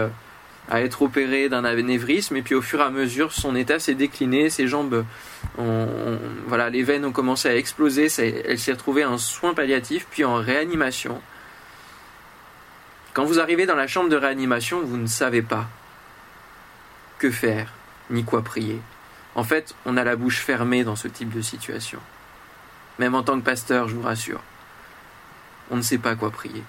à 0.71 0.81
être 0.81 1.03
opérée 1.03 1.49
d'un 1.49 1.65
anévrisme 1.65 2.37
et 2.37 2.43
puis 2.43 2.55
au 2.55 2.63
fur 2.63 2.81
et 2.81 2.85
à 2.85 2.91
mesure 2.91 3.33
son 3.33 3.55
état 3.55 3.79
s'est 3.79 3.95
décliné, 3.95 4.51
ses 4.51 4.67
jambes, 4.67 5.05
voilà, 5.57 6.71
les 6.71 6.83
veines 6.83 7.05
ont 7.05 7.13
commencé 7.13 7.49
à 7.49 7.57
exploser, 7.57 8.09
elle 8.47 8.59
s'est 8.59 8.73
retrouvée 8.73 9.05
en 9.05 9.19
soins 9.19 9.55
palliatifs 9.55 10.07
puis 10.11 10.25
en 10.25 10.37
réanimation. 10.37 11.21
Quand 13.15 13.25
vous 13.25 13.39
arrivez 13.39 13.65
dans 13.65 13.77
la 13.77 13.87
chambre 13.87 14.09
de 14.09 14.17
réanimation, 14.17 14.81
vous 14.83 14.97
ne 14.97 15.07
savez 15.07 15.41
pas 15.41 15.69
que 17.19 17.31
faire, 17.31 17.73
ni 18.11 18.25
quoi 18.25 18.43
prier. 18.43 18.81
En 19.37 19.45
fait, 19.45 19.75
on 19.87 19.97
a 19.97 20.05
la 20.05 20.17
bouche 20.17 20.41
fermée 20.41 20.83
dans 20.83 20.97
ce 20.97 21.07
type 21.09 21.31
de 21.31 21.41
situation. 21.41 22.01
Même 22.99 23.15
en 23.15 23.23
tant 23.23 23.39
que 23.39 23.45
pasteur, 23.45 23.89
je 23.89 23.95
vous 23.95 24.03
rassure. 24.03 24.41
On 25.71 25.77
ne 25.77 25.83
sait 25.83 25.99
pas 25.99 26.15
quoi 26.15 26.31
prier. 26.31 26.63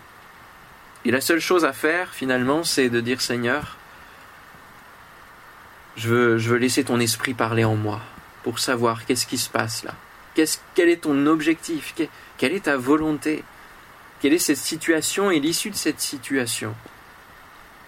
Et 1.06 1.12
la 1.12 1.22
seule 1.22 1.40
chose 1.40 1.66
à 1.66 1.74
faire, 1.74 2.14
finalement, 2.14 2.64
c'est 2.64 2.90
de 2.90 3.00
dire 3.00 3.22
Seigneur, 3.22 3.78
je 5.96 6.10
veux, 6.10 6.38
je 6.38 6.50
veux 6.50 6.58
laisser 6.58 6.84
ton 6.84 7.00
esprit 7.00 7.34
parler 7.34 7.64
en 7.64 7.76
moi 7.76 8.02
pour 8.44 8.60
savoir 8.60 9.06
qu'est-ce 9.06 9.28
qui 9.28 9.38
se 9.38 9.50
passe 9.50 9.84
là. 9.84 9.94
quel 10.74 10.90
est 10.90 11.04
ton 11.04 11.28
objectif? 11.28 11.94
Quelle 12.38 12.54
est 12.54 12.66
ta 12.66 12.78
volonté? 12.78 13.44
Quelle 14.20 14.34
est 14.34 14.40
cette 14.40 14.58
situation 14.58 15.32
et 15.32 15.40
l'issue 15.40 15.70
de 15.70 15.76
cette 15.76 16.00
situation? 16.00 16.76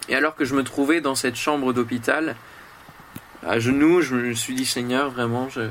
Et 0.08 0.14
alors 0.14 0.36
que 0.36 0.44
je 0.44 0.54
me 0.54 0.62
trouvais 0.62 1.00
dans 1.00 1.14
cette 1.14 1.36
chambre 1.36 1.72
d'hôpital, 1.72 2.36
à 3.46 3.58
genoux, 3.58 4.00
je 4.00 4.14
me 4.14 4.34
suis 4.34 4.54
dit 4.54 4.64
Seigneur, 4.64 5.10
vraiment, 5.10 5.48
je, 5.48 5.68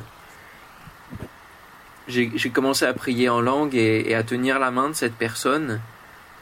j'ai 2.07 2.49
commencé 2.49 2.85
à 2.85 2.93
prier 2.93 3.29
en 3.29 3.41
langue 3.41 3.75
et, 3.75 4.15
à 4.15 4.23
tenir 4.23 4.59
la 4.59 4.71
main 4.71 4.89
de 4.89 4.95
cette 4.95 5.15
personne 5.15 5.81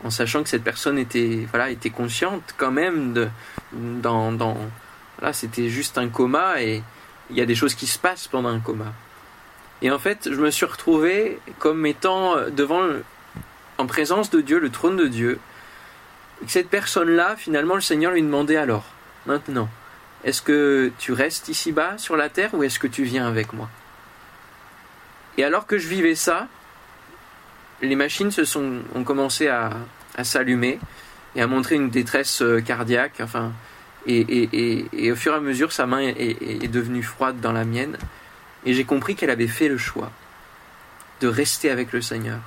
en 0.03 0.10
sachant 0.10 0.43
que 0.43 0.50
cette 0.50 0.63
personne 0.63 0.98
était 0.98 1.48
voilà 1.50 1.69
était 1.69 1.89
consciente 1.89 2.53
quand 2.57 2.72
même 2.72 3.13
de 3.13 3.27
dans, 3.74 4.31
dans 4.31 4.57
c'était 5.31 5.69
juste 5.69 5.98
un 5.98 6.10
coma 6.10 6.62
et 6.62 6.84
il 7.29 7.36
y 7.36 7.41
a 7.41 7.45
des 7.45 7.55
choses 7.55 7.74
qui 7.74 7.88
se 7.88 7.98
passent 7.98 8.27
pendant 8.27 8.50
un 8.50 8.60
coma. 8.60 8.93
Et 9.81 9.89
en 9.89 9.98
fait 9.98 10.29
je 10.31 10.39
me 10.39 10.51
suis 10.51 10.65
retrouvé 10.65 11.39
comme 11.57 11.86
étant 11.86 12.36
devant 12.51 12.84
en 13.77 13.86
présence 13.88 14.29
de 14.29 14.41
Dieu 14.41 14.60
le 14.60 14.69
trône 14.69 14.98
de 14.98 15.07
Dieu 15.07 15.39
et 16.41 16.45
que 16.45 16.51
cette 16.51 16.69
personne 16.69 17.10
là 17.10 17.36
finalement 17.36 17.75
le 17.75 17.81
Seigneur 17.81 18.12
lui 18.12 18.22
demandait 18.22 18.57
alors 18.57 18.86
maintenant 19.25 19.69
est-ce 20.24 20.41
que 20.41 20.91
tu 20.98 21.13
restes 21.13 21.50
ici 21.50 21.72
bas 21.72 21.98
sur 21.98 22.17
la 22.17 22.29
terre 22.29 22.53
ou 22.53 22.63
est-ce 22.63 22.79
que 22.79 22.88
tu 22.88 23.03
viens 23.03 23.27
avec 23.27 23.53
moi? 23.53 23.69
Et 25.38 25.44
alors 25.44 25.68
que 25.68 25.77
je 25.77 25.88
vivais 25.88 26.15
ça, 26.15 26.48
les 27.82 27.96
machines 27.96 28.32
se 28.32 28.46
sont, 28.46 28.80
ont 28.94 29.04
commencé 29.04 29.48
à, 29.48 29.72
s'allumer 30.24 30.80
et 31.36 31.42
à 31.42 31.48
montrer 31.48 31.75
une 31.75 31.89
détresse 31.89 32.42
euh, 32.42 32.62
cardiaque. 32.62 33.20
Enfin, 33.20 33.51
et, 34.08 35.12
au 35.12 35.15
fur 35.15 35.34
et 35.34 35.36
à 35.36 35.39
mesure, 35.39 35.72
sa 35.72 35.86
main 35.86 36.00
est, 36.00 36.72
devenue 36.72 37.04
froide 37.04 37.39
dans 37.42 37.51
la 37.51 37.65
mienne. 37.65 37.98
Et 38.65 38.74
j'ai 38.74 38.86
compris 38.86 39.15
qu'elle 39.15 39.30
avait 39.30 39.48
fait 39.48 39.68
le 39.68 39.77
choix 39.77 40.12
de 41.22 41.27
rester 41.27 41.70
avec 41.70 41.92
le 41.92 42.01
Seigneur. 42.01 42.39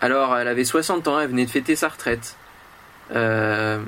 Alors, 0.00 0.36
elle 0.36 0.48
avait 0.48 0.64
60 0.64 1.08
ans, 1.08 1.20
elle 1.20 1.30
venait 1.30 1.46
de 1.46 1.50
fêter 1.50 1.76
sa 1.76 1.88
retraite. 1.88 2.36
Euh, 3.12 3.80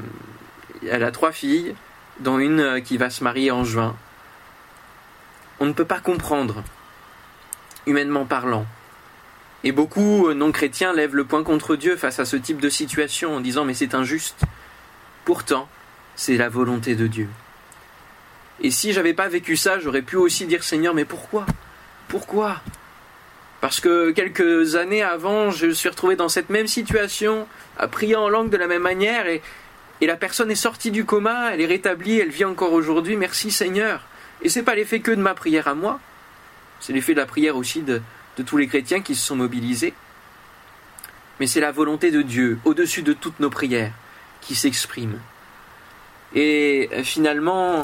elle 0.89 1.03
a 1.03 1.11
trois 1.11 1.33
filles, 1.33 1.75
dont 2.21 2.39
une 2.39 2.61
euh, 2.61 2.81
qui 2.81 2.97
va 2.97 3.11
se 3.11 3.23
marier 3.25 3.51
en 3.51 3.65
juin. 3.65 3.97
On 5.61 5.67
ne 5.67 5.73
peut 5.73 5.85
pas 5.85 6.01
comprendre 6.01 6.63
humainement 7.87 8.25
parlant. 8.25 8.67
Et 9.65 9.73
beaucoup 9.73 10.29
euh, 10.29 10.35
non-chrétiens 10.35 10.93
lèvent 10.93 11.17
le 11.17 11.25
poing 11.25 11.43
contre 11.43 11.77
Dieu 11.77 11.97
face 11.97 12.19
à 12.19 12.25
ce 12.25 12.37
type 12.37 12.61
de 12.61 12.69
situation 12.69 13.37
en 13.37 13.41
disant 13.41 13.65
mais 13.65 13.75
c'est 13.75 13.95
injuste. 13.95 14.43
Pourtant, 15.25 15.69
c'est 16.15 16.37
la 16.37 16.49
volonté 16.49 16.95
de 16.95 17.07
Dieu. 17.07 17.29
Et 18.61 18.71
si 18.71 18.93
j'avais 18.93 19.15
pas 19.15 19.29
vécu 19.29 19.57
ça, 19.57 19.79
j'aurais 19.79 20.03
pu 20.03 20.17
aussi 20.17 20.47
dire 20.47 20.65
Seigneur, 20.65 20.95
mais 20.95 21.05
pourquoi? 21.05 21.47
Pourquoi? 22.09 22.61
Parce 23.61 23.81
que 23.81 24.11
quelques 24.13 24.77
années 24.77 25.03
avant, 25.03 25.51
je 25.51 25.71
suis 25.71 25.89
retrouvé 25.89 26.17
dans 26.17 26.29
cette 26.29 26.49
même 26.49 26.67
situation, 26.67 27.47
à 27.77 27.89
prier 27.89 28.17
en 28.17 28.29
langue 28.29 28.51
de 28.51 28.57
la 28.57 28.67
même 28.67 28.83
manière, 28.83 29.27
et, 29.27 29.43
la 30.01 30.17
personne 30.17 30.51
est 30.51 30.55
sortie 30.55 30.93
du 30.93 31.05
coma, 31.05 31.53
elle 31.53 31.61
est 31.61 31.67
rétablie, 31.67 32.21
elle 32.21 32.31
vit 32.31 32.45
encore 32.45 32.73
aujourd'hui, 32.73 33.17
merci 33.17 33.51
Seigneur. 33.51 34.07
Et 34.43 34.49
c'est 34.49 34.63
pas 34.63 34.77
l'effet 34.77 35.01
que 35.01 35.11
de 35.11 35.21
ma 35.21 35.35
prière 35.35 35.67
à 35.67 35.75
moi, 35.75 35.99
c'est 36.81 36.93
l'effet 36.93 37.13
de 37.13 37.19
la 37.19 37.27
prière 37.27 37.57
aussi 37.57 37.83
de, 37.83 38.01
tous 38.47 38.57
les 38.57 38.69
chrétiens 38.69 39.01
qui 39.01 39.15
se 39.15 39.27
sont 39.27 39.37
mobilisés. 39.37 39.95
Mais 41.41 41.47
c'est 41.47 41.61
la 41.61 41.73
volonté 41.73 42.11
de 42.11 42.23
Dieu, 42.23 42.59
au-dessus 42.65 43.03
de 43.03 43.13
toutes 43.13 43.41
nos 43.41 43.51
prières, 43.51 43.93
qui 44.41 44.55
s'exprime. 44.55 45.19
Et 46.35 46.89
euh, 46.93 47.03
finalement, 47.03 47.83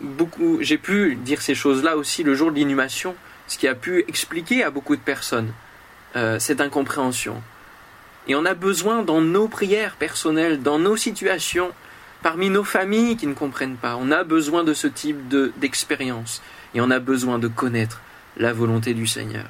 beaucoup, 0.00 0.58
j'ai 0.60 0.78
pu 0.78 1.16
dire 1.16 1.42
ces 1.42 1.54
choses-là 1.54 1.96
aussi 1.96 2.22
le 2.22 2.34
jour 2.34 2.52
de 2.52 2.56
l'inhumation, 2.56 3.14
ce 3.48 3.58
qui 3.58 3.68
a 3.68 3.74
pu 3.74 4.04
expliquer 4.08 4.62
à 4.62 4.70
beaucoup 4.70 4.96
de 4.96 5.00
personnes 5.00 5.52
euh, 6.14 6.38
cette 6.38 6.60
incompréhension. 6.60 7.42
Et 8.28 8.34
on 8.34 8.44
a 8.44 8.54
besoin 8.54 9.02
dans 9.02 9.20
nos 9.20 9.48
prières 9.48 9.96
personnelles, 9.96 10.62
dans 10.62 10.78
nos 10.78 10.96
situations, 10.96 11.72
parmi 12.22 12.50
nos 12.50 12.64
familles 12.64 13.16
qui 13.16 13.26
ne 13.26 13.34
comprennent 13.34 13.76
pas, 13.76 13.96
on 13.96 14.10
a 14.10 14.24
besoin 14.24 14.64
de 14.64 14.74
ce 14.74 14.88
type 14.88 15.28
d'expérience. 15.58 16.42
et 16.74 16.80
on 16.80 16.90
a 16.90 16.98
besoin 16.98 17.38
de 17.38 17.48
connaître 17.48 18.00
la 18.36 18.52
volonté 18.52 18.94
du 18.94 19.06
Seigneur. 19.06 19.46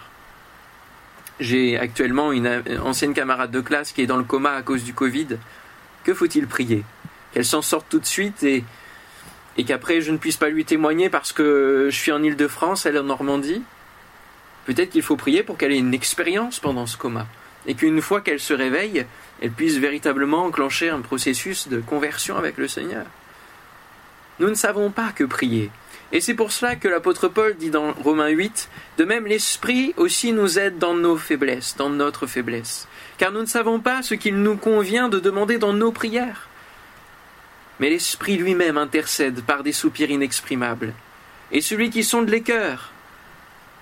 J'ai 1.39 1.79
actuellement 1.79 2.33
une 2.33 2.63
ancienne 2.83 3.13
camarade 3.13 3.51
de 3.51 3.61
classe 3.61 3.93
qui 3.93 4.03
est 4.03 4.07
dans 4.07 4.17
le 4.17 4.25
coma 4.25 4.53
à 4.53 4.63
cause 4.63 4.85
du 4.85 4.95
Covid. 4.95 5.39
Que 6.05 6.15
faut-il 6.15 6.47
prier? 6.47 6.85
Qu'elle 7.33 7.45
s'en 7.45 7.63
sorte 7.63 7.87
tout 7.91 7.99
de 7.99 8.07
suite 8.07 8.43
et, 8.43 8.65
qu'après 9.67 10.01
je 10.01 10.13
ne 10.13 10.17
puisse 10.17 10.37
pas 10.37 10.49
lui 10.49 10.65
témoigner 10.65 11.11
parce 11.11 11.33
que 11.33 11.89
je 11.91 11.97
suis 11.97 12.13
en 12.13 12.23
Ile-de-France, 12.23 12.87
elle 12.87 12.97
est 12.97 13.01
en 13.01 13.05
Normandie 13.05 13.63
Peut-être 14.65 14.91
qu'il 14.91 15.03
faut 15.03 15.17
prier 15.17 15.43
pour 15.45 15.57
qu'elle 15.57 15.73
ait 15.73 15.79
une 15.79 15.95
expérience 15.95 16.59
pendant 16.59 16.87
ce 16.87 16.97
coma 16.97 17.27
et 17.67 17.75
qu'une 17.75 18.01
fois 18.01 18.21
qu'elle 18.21 18.41
se 18.41 18.55
réveille, 18.55 19.07
elle 19.41 19.51
puisse 19.51 19.77
véritablement 19.77 20.45
enclencher 20.45 20.89
un 20.89 21.01
processus 21.01 21.69
de 21.69 21.81
conversion 21.81 22.37
avec 22.37 22.57
le 22.57 22.69
Seigneur. 22.69 23.07
Nous 24.39 24.49
ne 24.49 24.55
savons 24.55 24.91
pas 24.91 25.13
que 25.13 25.25
prier. 25.25 25.71
Et 26.13 26.21
c'est 26.21 26.35
pour 26.35 26.53
cela 26.53 26.77
que 26.77 26.89
l'apôtre 26.89 27.29
Paul 27.29 27.57
dit 27.57 27.71
dans 27.71 27.93
Romains 27.93 28.29
8, 28.29 28.69
De 28.99 29.05
même 29.05 29.27
l'Esprit 29.27 29.93
aussi 29.97 30.33
nous 30.33 30.59
aide 30.59 30.79
dans 30.79 30.95
nos 30.95 31.17
faiblesses, 31.17 31.75
dans 31.77 31.91
notre 31.91 32.27
faiblesse, 32.27 32.87
car 33.19 33.33
nous 33.33 33.41
ne 33.41 33.47
savons 33.47 33.81
pas 33.81 34.03
ce 34.03 34.15
qu'il 34.15 34.37
nous 34.37 34.57
convient 34.57 35.09
de 35.09 35.19
demander 35.19 35.59
dans 35.59 35.73
nos 35.73 35.91
prières. 35.91 36.49
Mais 37.81 37.91
l'Esprit 37.91 38.37
lui-même 38.37 38.79
intercède 38.79 39.43
par 39.43 39.63
des 39.63 39.73
soupirs 39.73 40.11
inexprimables. 40.11 40.95
Et 41.53 41.61
celui 41.61 41.91
qui 41.91 42.05
sonde 42.05 42.29
les 42.29 42.43
cœurs, 42.43 42.93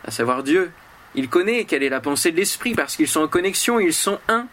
à 0.05 0.11
savoir 0.11 0.43
Dieu, 0.43 0.71
il 1.15 1.29
connaît 1.29 1.65
quelle 1.65 1.83
est 1.83 1.91
la 1.91 2.01
pensée 2.01 2.33
de 2.33 2.37
l'Esprit, 2.37 2.75
parce 2.75 2.97
qu'ils 2.97 3.09
sont 3.09 3.21
en 3.21 3.29
connexion, 3.29 3.79
ils 3.79 3.95
sont 3.95 4.19
un, 4.29 4.47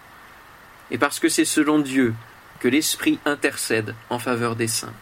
et 0.91 0.97
parce 0.97 1.19
que 1.19 1.29
c'est 1.29 1.45
selon 1.45 1.79
Dieu 1.79 2.13
que 2.59 2.67
l'Esprit 2.67 3.17
intercède 3.25 3.95
en 4.09 4.19
faveur 4.19 4.55
des 4.55 4.67
saints. 4.67 4.93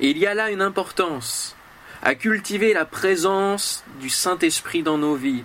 Et 0.00 0.10
il 0.10 0.18
y 0.18 0.26
a 0.26 0.34
là 0.34 0.50
une 0.50 0.62
importance. 0.62 1.54
À 2.02 2.14
cultiver 2.14 2.72
la 2.72 2.86
présence 2.86 3.84
du 4.00 4.08
Saint-Esprit 4.08 4.82
dans 4.82 4.96
nos 4.96 5.14
vies, 5.14 5.44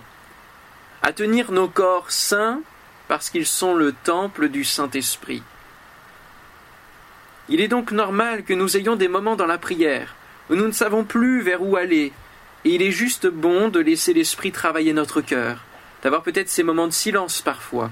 à 1.02 1.12
tenir 1.12 1.52
nos 1.52 1.68
corps 1.68 2.10
saints 2.10 2.62
parce 3.08 3.28
qu'ils 3.28 3.46
sont 3.46 3.74
le 3.74 3.92
temple 3.92 4.48
du 4.48 4.64
Saint-Esprit. 4.64 5.42
Il 7.50 7.60
est 7.60 7.68
donc 7.68 7.92
normal 7.92 8.42
que 8.42 8.54
nous 8.54 8.78
ayons 8.78 8.96
des 8.96 9.08
moments 9.08 9.36
dans 9.36 9.46
la 9.46 9.58
prière 9.58 10.16
où 10.48 10.54
nous 10.54 10.66
ne 10.66 10.72
savons 10.72 11.04
plus 11.04 11.42
vers 11.42 11.62
où 11.62 11.76
aller, 11.76 12.12
et 12.64 12.74
il 12.74 12.82
est 12.82 12.92
juste 12.92 13.26
bon 13.26 13.68
de 13.68 13.80
laisser 13.80 14.14
l'Esprit 14.14 14.52
travailler 14.52 14.92
notre 14.92 15.20
cœur, 15.20 15.58
d'avoir 16.02 16.22
peut-être 16.22 16.48
ces 16.48 16.62
moments 16.62 16.86
de 16.86 16.92
silence 16.92 17.42
parfois, 17.42 17.90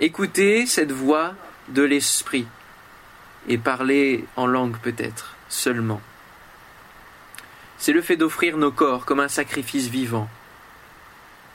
écouter 0.00 0.64
cette 0.66 0.92
voix 0.92 1.34
de 1.68 1.82
l'Esprit, 1.82 2.46
et 3.48 3.58
parler 3.58 4.24
en 4.36 4.46
langue 4.46 4.78
peut-être 4.78 5.37
seulement. 5.48 6.00
C'est 7.78 7.92
le 7.92 8.02
fait 8.02 8.16
d'offrir 8.16 8.56
nos 8.56 8.72
corps 8.72 9.04
comme 9.04 9.20
un 9.20 9.28
sacrifice 9.28 9.88
vivant. 9.88 10.28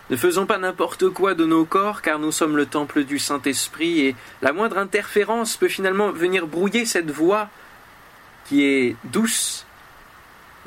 Ne 0.10 0.18
faisons 0.18 0.46
pas 0.46 0.58
n'importe 0.58 1.10
quoi 1.10 1.34
de 1.34 1.46
nos 1.46 1.66
corps, 1.66 2.02
car 2.02 2.20
nous 2.20 2.32
sommes 2.32 2.58
le 2.58 2.66
temple 2.66 3.04
du 3.04 3.20
Saint-Esprit, 3.20 4.02
et 4.02 4.16
la 4.42 4.54
moindre 4.54 4.78
interférence 4.78 5.58
peut 5.58 5.70
finalement 5.70 6.12
venir 6.12 6.48
brouiller 6.48 6.86
cette 6.86 7.12
voix 7.12 7.50
qui 8.46 8.64
est 8.64 8.96
douce, 9.06 9.66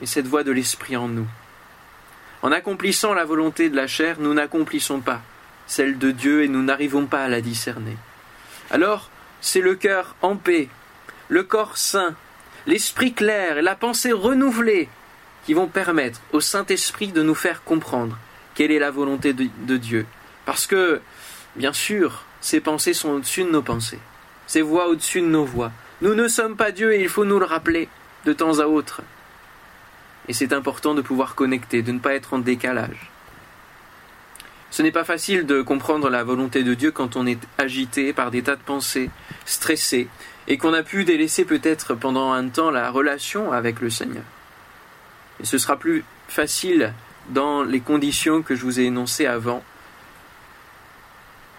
et 0.02 0.06
cette 0.06 0.26
voix 0.26 0.42
de 0.42 0.52
l'Esprit 0.52 0.96
en 0.96 1.08
nous. 1.08 1.28
En 2.42 2.52
accomplissant 2.52 3.14
la 3.14 3.24
volonté 3.24 3.70
de 3.70 3.76
la 3.76 3.86
chair, 3.86 4.16
nous 4.20 4.34
n'accomplissons 4.34 5.00
pas 5.00 5.20
celle 5.66 5.98
de 5.98 6.10
Dieu 6.10 6.44
et 6.44 6.48
nous 6.48 6.62
n'arrivons 6.62 7.06
pas 7.06 7.24
à 7.24 7.28
la 7.28 7.40
discerner. 7.40 7.96
Alors, 8.70 9.10
c'est 9.40 9.60
le 9.60 9.74
cœur 9.74 10.14
en 10.22 10.36
paix, 10.36 10.68
le 11.28 11.42
corps 11.42 11.76
saint, 11.76 12.14
l'esprit 12.66 13.12
clair 13.12 13.58
et 13.58 13.62
la 13.62 13.76
pensée 13.76 14.12
renouvelée 14.12 14.88
qui 15.44 15.54
vont 15.54 15.68
permettre 15.68 16.20
au 16.32 16.40
Saint-Esprit 16.40 17.08
de 17.08 17.22
nous 17.22 17.34
faire 17.34 17.62
comprendre 17.62 18.18
quelle 18.54 18.72
est 18.72 18.78
la 18.78 18.90
volonté 18.90 19.32
de, 19.32 19.76
Dieu. 19.76 20.06
Parce 20.44 20.66
que, 20.66 21.00
bien 21.54 21.72
sûr, 21.72 22.24
ses 22.40 22.60
pensées 22.60 22.94
sont 22.94 23.10
au-dessus 23.10 23.44
de 23.44 23.50
nos 23.50 23.62
pensées, 23.62 24.00
ses 24.46 24.62
voix 24.62 24.88
au-dessus 24.88 25.20
de 25.20 25.26
nos 25.26 25.44
voix. 25.44 25.70
Nous 26.00 26.14
ne 26.14 26.26
sommes 26.26 26.56
pas 26.56 26.72
Dieu 26.72 26.92
et 26.94 27.00
il 27.00 27.08
faut 27.08 27.24
nous 27.24 27.38
le 27.38 27.44
rappeler 27.44 27.88
de 28.24 28.32
temps 28.32 28.58
à 28.58 28.66
autre. 28.66 29.02
Et 30.28 30.32
c'est 30.32 30.52
important 30.52 30.94
de 30.94 31.02
pouvoir 31.02 31.34
connecter, 31.36 31.82
de 31.82 31.92
ne 31.92 32.00
pas 32.00 32.14
être 32.14 32.34
en 32.34 32.38
décalage. 32.38 33.10
Ce 34.70 34.82
n'est 34.82 34.92
pas 34.92 35.04
facile 35.04 35.46
de 35.46 35.62
comprendre 35.62 36.10
la 36.10 36.24
volonté 36.24 36.64
de 36.64 36.74
Dieu 36.74 36.90
quand 36.90 37.14
on 37.14 37.26
est 37.26 37.38
agité 37.56 38.12
par 38.12 38.30
des 38.32 38.42
tas 38.42 38.56
de 38.56 38.62
pensées, 38.62 39.10
stressé, 39.44 40.08
et 40.48 40.58
qu'on 40.58 40.74
a 40.74 40.82
pu 40.82 41.04
délaisser 41.04 41.44
peut-être 41.44 41.94
pendant 41.94 42.32
un 42.32 42.48
temps 42.48 42.70
la 42.70 42.90
relation 42.90 43.52
avec 43.52 43.80
le 43.80 43.90
Seigneur. 43.90 44.24
Et 45.40 45.44
ce 45.44 45.58
sera 45.58 45.76
plus 45.76 46.04
facile 46.28 46.92
dans 47.28 47.62
les 47.62 47.80
conditions 47.80 48.42
que 48.42 48.54
je 48.54 48.62
vous 48.62 48.80
ai 48.80 48.84
énoncées 48.84 49.26
avant 49.26 49.62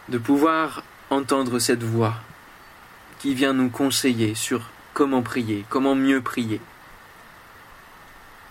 de 0.10 0.18
pouvoir 0.18 0.84
entendre 1.10 1.60
cette 1.60 1.84
voix 1.84 2.16
qui 3.20 3.34
vient 3.34 3.54
nous 3.54 3.70
conseiller 3.70 4.36
sur 4.36 4.70
comment 4.94 5.22
prier, 5.22 5.66
comment 5.70 5.96
mieux 5.96 6.22
prier. 6.22 6.62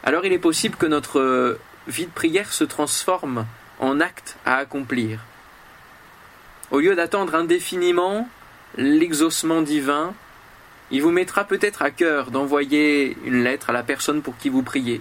Alors 0.05 0.25
il 0.25 0.33
est 0.33 0.39
possible 0.39 0.77
que 0.77 0.87
notre 0.87 1.59
vie 1.89 2.07
de 2.07 2.11
prière 2.11 2.53
se 2.53 2.65
transforme 2.65 3.47
en 3.79 4.01
acte 4.01 4.37
à 4.45 4.57
accomplir. 4.57 5.21
Au 6.71 6.81
lieu 6.81 6.95
d'attendre 6.95 7.35
indéfiniment 7.35 8.29
l'exaucement 8.77 9.63
divin, 9.63 10.15
il 10.91 11.03
vous 11.03 11.11
mettra 11.11 11.45
peut-être 11.45 11.83
à 11.83 11.91
cœur 11.91 12.31
d'envoyer 12.31 13.17
une 13.25 13.43
lettre 13.43 13.71
à 13.71 13.73
la 13.73 13.83
personne 13.83 14.23
pour 14.23 14.37
qui 14.37 14.49
vous 14.49 14.63
priez, 14.63 15.01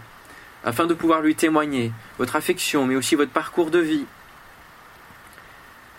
afin 0.63 0.85
de 0.85 0.93
pouvoir 0.93 1.21
lui 1.21 1.35
témoigner 1.35 1.91
votre 2.17 2.35
affection, 2.35 2.85
mais 2.85 2.95
aussi 2.95 3.15
votre 3.15 3.31
parcours 3.31 3.69
de 3.69 3.79
vie. 3.79 4.05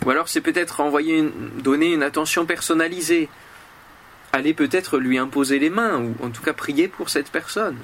Ou 0.04 0.10
alors 0.10 0.28
c'est 0.28 0.40
peut-être 0.40 0.80
envoyer 0.80 1.18
une, 1.18 1.50
donner 1.62 1.92
une 1.92 2.02
attention 2.02 2.46
personnalisée. 2.46 3.28
Allez 4.32 4.54
peut-être 4.54 4.98
lui 4.98 5.18
imposer 5.18 5.58
les 5.58 5.70
mains, 5.70 6.00
ou 6.00 6.14
en 6.22 6.30
tout 6.30 6.42
cas 6.42 6.52
prier 6.52 6.88
pour 6.88 7.08
cette 7.08 7.30
personne. 7.30 7.78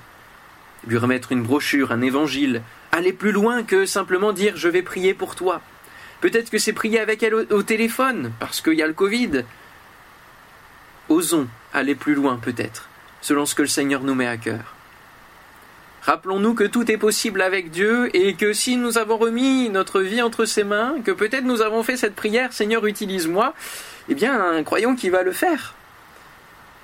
Lui 0.86 0.98
remettre 0.98 1.30
une 1.30 1.42
brochure, 1.42 1.92
un 1.92 2.02
évangile. 2.02 2.62
Aller 2.90 3.12
plus 3.12 3.32
loin 3.32 3.62
que 3.62 3.86
simplement 3.86 4.32
dire 4.32 4.56
je 4.56 4.68
vais 4.68 4.82
prier 4.82 5.14
pour 5.14 5.36
toi. 5.36 5.60
Peut-être 6.20 6.50
que 6.50 6.58
c'est 6.58 6.72
prier 6.72 7.00
avec 7.00 7.22
elle 7.22 7.34
au, 7.34 7.62
téléphone, 7.62 8.32
parce 8.38 8.60
qu'il 8.60 8.74
y 8.74 8.82
a 8.82 8.86
le 8.86 8.92
Covid. 8.92 9.44
Osons 11.08 11.48
aller 11.72 11.94
plus 11.94 12.14
loin 12.14 12.38
peut-être, 12.40 12.88
selon 13.20 13.46
ce 13.46 13.54
que 13.54 13.62
le 13.62 13.68
Seigneur 13.68 14.02
nous 14.02 14.14
met 14.14 14.26
à 14.26 14.36
cœur. 14.36 14.74
Rappelons-nous 16.02 16.54
que 16.54 16.64
tout 16.64 16.90
est 16.90 16.96
possible 16.96 17.40
avec 17.42 17.70
Dieu 17.70 18.14
et 18.16 18.34
que 18.34 18.52
si 18.52 18.76
nous 18.76 18.98
avons 18.98 19.16
remis 19.16 19.68
notre 19.68 20.00
vie 20.00 20.20
entre 20.20 20.44
ses 20.44 20.64
mains, 20.64 20.96
que 21.04 21.12
peut-être 21.12 21.44
nous 21.44 21.62
avons 21.62 21.84
fait 21.84 21.96
cette 21.96 22.16
prière 22.16 22.52
Seigneur 22.52 22.84
utilise-moi, 22.86 23.54
eh 24.08 24.14
bien 24.14 24.62
croyons 24.64 24.96
qu'il 24.96 25.12
va 25.12 25.22
le 25.22 25.32
faire. 25.32 25.74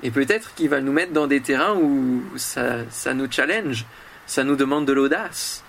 Et 0.04 0.12
peut-être 0.12 0.54
qu'il 0.54 0.68
va 0.68 0.80
nous 0.80 0.92
mettre 0.92 1.12
dans 1.12 1.26
des 1.26 1.40
terrains 1.40 1.74
où 1.74 2.22
ça, 2.36 2.88
ça 2.90 3.14
nous 3.14 3.26
challenge, 3.28 3.86
ça 4.26 4.44
nous 4.44 4.54
demande 4.54 4.86
de 4.86 4.92
l'audace. 4.92 5.64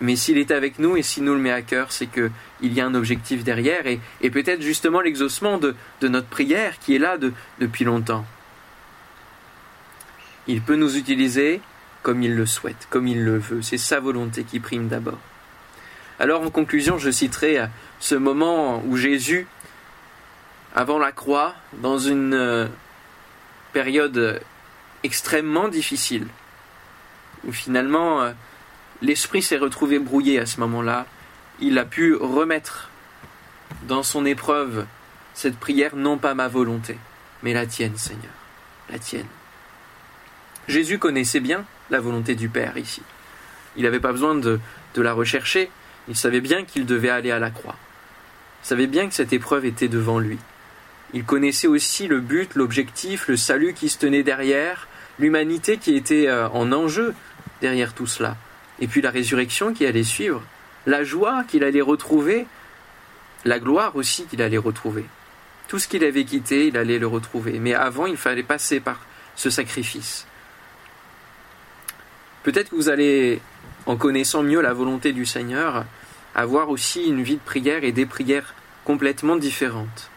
Mais 0.00 0.16
s'il 0.16 0.38
est 0.38 0.50
avec 0.50 0.78
nous 0.78 0.96
et 0.96 1.02
s'il 1.02 1.24
nous 1.24 1.34
le 1.34 1.40
met 1.40 1.52
à 1.52 1.62
cœur, 1.62 1.92
c'est 1.92 2.06
qu'il 2.06 2.30
y 2.62 2.80
a 2.80 2.86
un 2.86 2.94
objectif 2.94 3.44
derrière 3.44 3.86
et, 3.86 4.00
peut-être 4.30 4.62
justement 4.62 5.00
l'exaucement 5.00 5.58
de, 5.58 5.74
notre 6.02 6.26
prière 6.26 6.78
qui 6.78 6.94
est 6.94 6.98
là 6.98 7.18
depuis 7.58 7.84
longtemps. 7.84 8.24
Il 10.46 10.62
peut 10.62 10.76
nous 10.76 10.96
utiliser 10.96 11.60
comme 12.02 12.22
il 12.22 12.34
le 12.34 12.46
souhaite, 12.46 12.86
comme 12.88 13.06
il 13.06 13.22
le 13.22 13.38
veut. 13.38 13.60
C'est 13.60 13.78
sa 13.78 14.00
volonté 14.00 14.44
qui 14.44 14.58
prime 14.58 14.88
d'abord. 14.88 15.18
Alors 16.18 16.42
en 16.42 16.50
conclusion, 16.50 16.98
je 16.98 17.10
citerai 17.10 17.58
euh, 17.58 17.66
ce 17.98 18.14
moment 18.14 18.82
où 18.86 18.96
Jésus, 18.96 19.46
avant 20.74 20.98
la 20.98 21.12
croix, 21.12 21.54
dans 21.74 21.98
une 21.98 22.34
euh, 22.34 22.66
période 23.72 24.40
extrêmement 25.02 25.68
difficile, 25.68 26.26
où 27.46 27.52
finalement 27.52 28.22
euh, 28.22 28.32
l'esprit 29.02 29.42
s'est 29.42 29.58
retrouvé 29.58 29.98
brouillé 29.98 30.38
à 30.38 30.46
ce 30.46 30.60
moment-là, 30.60 31.06
il 31.60 31.78
a 31.78 31.84
pu 31.84 32.14
remettre 32.14 32.90
dans 33.86 34.02
son 34.02 34.24
épreuve 34.24 34.86
cette 35.34 35.58
prière, 35.58 35.96
non 35.96 36.18
pas 36.18 36.34
ma 36.34 36.48
volonté, 36.48 36.98
mais 37.42 37.52
la 37.52 37.66
tienne, 37.66 37.96
Seigneur, 37.96 38.32
la 38.90 38.98
tienne. 38.98 39.26
Jésus 40.68 40.98
connaissait 40.98 41.40
bien 41.40 41.64
la 41.90 42.00
volonté 42.00 42.34
du 42.34 42.48
Père 42.48 42.76
ici. 42.76 43.02
Il 43.76 43.84
n'avait 43.84 44.00
pas 44.00 44.12
besoin 44.12 44.34
de, 44.34 44.60
la 44.96 45.12
rechercher, 45.12 45.70
il 46.08 46.16
savait 46.16 46.40
bien 46.40 46.64
qu'il 46.64 46.86
devait 46.86 47.10
aller 47.10 47.30
à 47.30 47.38
la 47.38 47.50
croix. 47.50 47.76
Il 48.62 48.66
savait 48.66 48.86
bien 48.86 49.08
que 49.08 49.14
cette 49.14 49.32
épreuve 49.32 49.64
était 49.64 49.88
devant 49.88 50.18
lui. 50.18 50.38
Il 51.12 51.24
connaissait 51.24 51.66
aussi 51.66 52.06
le 52.06 52.20
but, 52.20 52.54
l'objectif, 52.54 53.28
le 53.28 53.36
salut 53.36 53.72
qui 53.72 53.88
se 53.88 53.98
tenait 53.98 54.22
derrière, 54.22 54.88
l'humanité 55.18 55.78
qui 55.78 55.96
était 55.96 56.28
euh, 56.28 56.48
en 56.50 56.70
enjeu 56.72 57.14
derrière 57.60 57.94
tout 57.94 58.06
cela 58.06 58.36
et 58.80 58.86
puis 58.86 59.02
la 59.02 59.10
résurrection 59.10 59.72
qui 59.72 59.86
allait 59.86 60.04
suivre, 60.04 60.42
la 60.86 61.04
joie 61.04 61.44
qu'il 61.44 61.64
allait 61.64 61.80
retrouver, 61.80 62.46
la 63.44 63.58
gloire 63.58 63.96
aussi 63.96 64.24
qu'il 64.24 64.42
allait 64.42 64.58
retrouver. 64.58 65.04
Tout 65.68 65.78
ce 65.78 65.86
qu'il 65.86 66.02
avait 66.04 66.24
quitté, 66.24 66.66
il 66.66 66.76
allait 66.76 66.98
le 66.98 67.06
retrouver. 67.06 67.58
Mais 67.60 67.74
avant, 67.74 68.06
il 68.06 68.16
fallait 68.16 68.42
passer 68.42 68.80
par 68.80 68.98
ce 69.36 69.50
sacrifice. 69.50 70.26
Peut-être 72.42 72.70
que 72.70 72.76
vous 72.76 72.88
allez, 72.88 73.40
en 73.86 73.96
connaissant 73.96 74.42
mieux 74.42 74.60
la 74.60 74.72
volonté 74.72 75.12
du 75.12 75.26
Seigneur, 75.26 75.84
avoir 76.34 76.70
aussi 76.70 77.04
une 77.04 77.22
vie 77.22 77.36
de 77.36 77.40
prière 77.40 77.84
et 77.84 77.92
des 77.92 78.06
prières 78.06 78.54
complètement 78.84 79.36
différentes. 79.36 80.10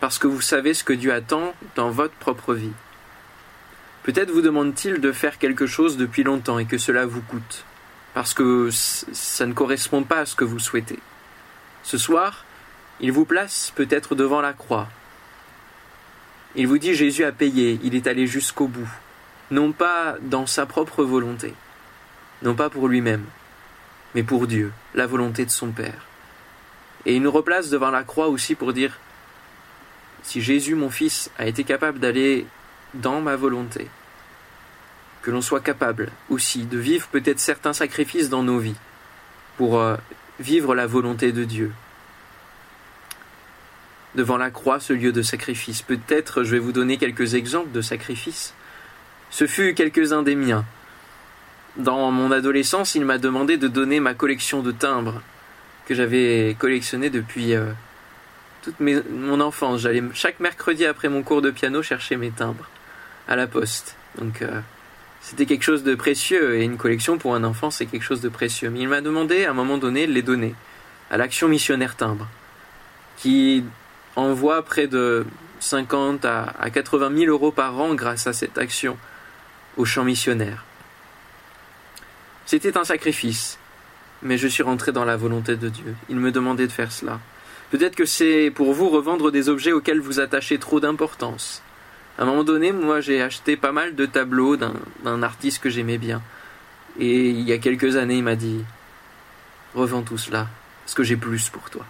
Parce 0.00 0.18
que 0.18 0.26
vous 0.26 0.40
savez 0.40 0.74
ce 0.74 0.82
que 0.82 0.92
Dieu 0.92 1.12
attend 1.12 1.54
dans 1.76 1.90
votre 1.90 2.14
propre 2.14 2.54
vie. 2.54 2.72
Peut-être 4.02 4.30
vous 4.30 4.40
demande-t-il 4.40 5.00
de 5.00 5.12
faire 5.12 5.38
quelque 5.38 5.66
chose 5.66 5.96
depuis 5.96 6.24
longtemps 6.24 6.58
et 6.58 6.64
que 6.64 6.78
cela 6.78 7.06
vous 7.06 7.22
coûte 7.22 7.64
parce 8.14 8.34
que 8.34 8.70
ça 8.70 9.46
ne 9.46 9.52
correspond 9.52 10.02
pas 10.02 10.20
à 10.20 10.26
ce 10.26 10.34
que 10.34 10.44
vous 10.44 10.58
souhaitez. 10.58 10.98
Ce 11.82 11.98
soir, 11.98 12.44
il 13.00 13.12
vous 13.12 13.24
place 13.24 13.72
peut-être 13.74 14.14
devant 14.14 14.40
la 14.40 14.52
croix. 14.52 14.88
Il 16.54 16.66
vous 16.66 16.78
dit 16.78 16.94
Jésus 16.94 17.24
a 17.24 17.32
payé, 17.32 17.80
il 17.82 17.94
est 17.94 18.06
allé 18.06 18.26
jusqu'au 18.26 18.68
bout, 18.68 18.90
non 19.50 19.72
pas 19.72 20.16
dans 20.20 20.46
sa 20.46 20.66
propre 20.66 21.02
volonté, 21.02 21.54
non 22.42 22.54
pas 22.54 22.68
pour 22.68 22.88
lui-même, 22.88 23.24
mais 24.14 24.22
pour 24.22 24.46
Dieu, 24.46 24.72
la 24.94 25.06
volonté 25.06 25.46
de 25.46 25.50
son 25.50 25.70
Père. 25.72 26.06
Et 27.06 27.16
il 27.16 27.22
nous 27.22 27.32
replace 27.32 27.70
devant 27.70 27.90
la 27.90 28.04
croix 28.04 28.28
aussi 28.28 28.54
pour 28.54 28.72
dire 28.72 28.98
si 30.22 30.40
Jésus, 30.40 30.74
mon 30.74 30.90
Fils, 30.90 31.30
a 31.38 31.46
été 31.46 31.64
capable 31.64 31.98
d'aller 31.98 32.46
dans 32.94 33.20
ma 33.20 33.34
volonté, 33.34 33.88
que 35.22 35.30
l'on 35.30 35.40
soit 35.40 35.60
capable 35.60 36.10
aussi 36.28 36.64
de 36.64 36.78
vivre 36.78 37.06
peut-être 37.08 37.38
certains 37.38 37.72
sacrifices 37.72 38.28
dans 38.28 38.42
nos 38.42 38.58
vies 38.58 38.76
pour 39.56 39.78
euh, 39.78 39.96
vivre 40.40 40.74
la 40.74 40.86
volonté 40.86 41.32
de 41.32 41.44
Dieu. 41.44 41.72
Devant 44.14 44.36
la 44.36 44.50
croix, 44.50 44.80
ce 44.80 44.92
lieu 44.92 45.12
de 45.12 45.22
sacrifice, 45.22 45.80
peut-être 45.80 46.42
je 46.42 46.50
vais 46.50 46.58
vous 46.58 46.72
donner 46.72 46.98
quelques 46.98 47.34
exemples 47.34 47.70
de 47.70 47.80
sacrifices. 47.80 48.52
Ce 49.30 49.46
fut 49.46 49.74
quelques-uns 49.74 50.22
des 50.22 50.34
miens. 50.34 50.66
Dans 51.76 52.10
mon 52.10 52.30
adolescence, 52.30 52.94
il 52.94 53.06
m'a 53.06 53.16
demandé 53.16 53.56
de 53.56 53.68
donner 53.68 54.00
ma 54.00 54.12
collection 54.12 54.62
de 54.62 54.72
timbres 54.72 55.22
que 55.86 55.94
j'avais 55.94 56.54
collectionné 56.58 57.08
depuis 57.08 57.54
euh, 57.54 57.72
toute 58.62 58.78
mon 58.80 59.40
enfance. 59.40 59.80
J'allais 59.80 60.02
chaque 60.12 60.40
mercredi 60.40 60.84
après 60.84 61.08
mon 61.08 61.22
cours 61.22 61.40
de 61.40 61.50
piano 61.50 61.82
chercher 61.82 62.16
mes 62.16 62.30
timbres 62.30 62.68
à 63.26 63.36
la 63.36 63.46
poste. 63.46 63.96
Donc 64.18 64.42
euh, 64.42 64.60
c'était 65.22 65.46
quelque 65.46 65.62
chose 65.62 65.84
de 65.84 65.94
précieux 65.94 66.56
et 66.56 66.64
une 66.64 66.76
collection 66.76 67.16
pour 67.16 67.34
un 67.34 67.44
enfant 67.44 67.70
c'est 67.70 67.86
quelque 67.86 68.02
chose 68.02 68.20
de 68.20 68.28
précieux. 68.28 68.68
Mais 68.68 68.80
il 68.80 68.88
m'a 68.88 69.00
demandé 69.00 69.46
à 69.46 69.50
un 69.50 69.54
moment 69.54 69.78
donné 69.78 70.06
de 70.06 70.12
les 70.12 70.22
donner 70.22 70.54
à 71.10 71.16
l'action 71.16 71.48
missionnaire 71.48 71.96
timbre, 71.96 72.28
qui 73.16 73.64
envoie 74.16 74.62
près 74.62 74.86
de 74.86 75.24
50 75.60 76.24
à 76.24 76.70
80 76.70 77.16
000 77.16 77.30
euros 77.30 77.52
par 77.52 77.78
an 77.78 77.94
grâce 77.94 78.26
à 78.26 78.32
cette 78.32 78.58
action 78.58 78.98
au 79.76 79.84
champ 79.84 80.04
missionnaire. 80.04 80.64
C'était 82.46 82.76
un 82.76 82.84
sacrifice, 82.84 83.58
mais 84.22 84.36
je 84.36 84.48
suis 84.48 84.62
rentré 84.62 84.92
dans 84.92 85.04
la 85.04 85.16
volonté 85.16 85.56
de 85.56 85.68
Dieu. 85.68 85.94
Il 86.08 86.16
me 86.16 86.32
demandait 86.32 86.66
de 86.66 86.72
faire 86.72 86.92
cela. 86.92 87.20
Peut-être 87.70 87.96
que 87.96 88.04
c'est 88.04 88.50
pour 88.54 88.74
vous 88.74 88.90
revendre 88.90 89.30
des 89.30 89.48
objets 89.48 89.72
auxquels 89.72 90.00
vous 90.00 90.20
attachez 90.20 90.58
trop 90.58 90.80
d'importance. 90.80 91.62
À 92.22 92.24
un 92.24 92.28
moment 92.28 92.44
donné, 92.44 92.70
moi 92.70 93.00
j'ai 93.00 93.20
acheté 93.20 93.56
pas 93.56 93.72
mal 93.72 93.96
de 93.96 94.06
tableaux 94.06 94.56
d'un 94.56 95.22
artiste 95.24 95.60
que 95.60 95.68
j'aimais 95.68 95.98
bien. 95.98 96.22
Et 96.96 97.30
il 97.30 97.40
y 97.40 97.52
a 97.52 97.58
quelques 97.58 97.96
années, 97.96 98.18
il 98.18 98.22
m'a 98.22 98.36
dit 98.36 98.62
Revends 99.74 100.02
tout 100.02 100.18
cela, 100.18 100.46
parce 100.84 100.94
que 100.94 101.02
j'ai 101.02 101.16
plus 101.16 101.48
pour 101.48 101.68
toi. 101.68 101.84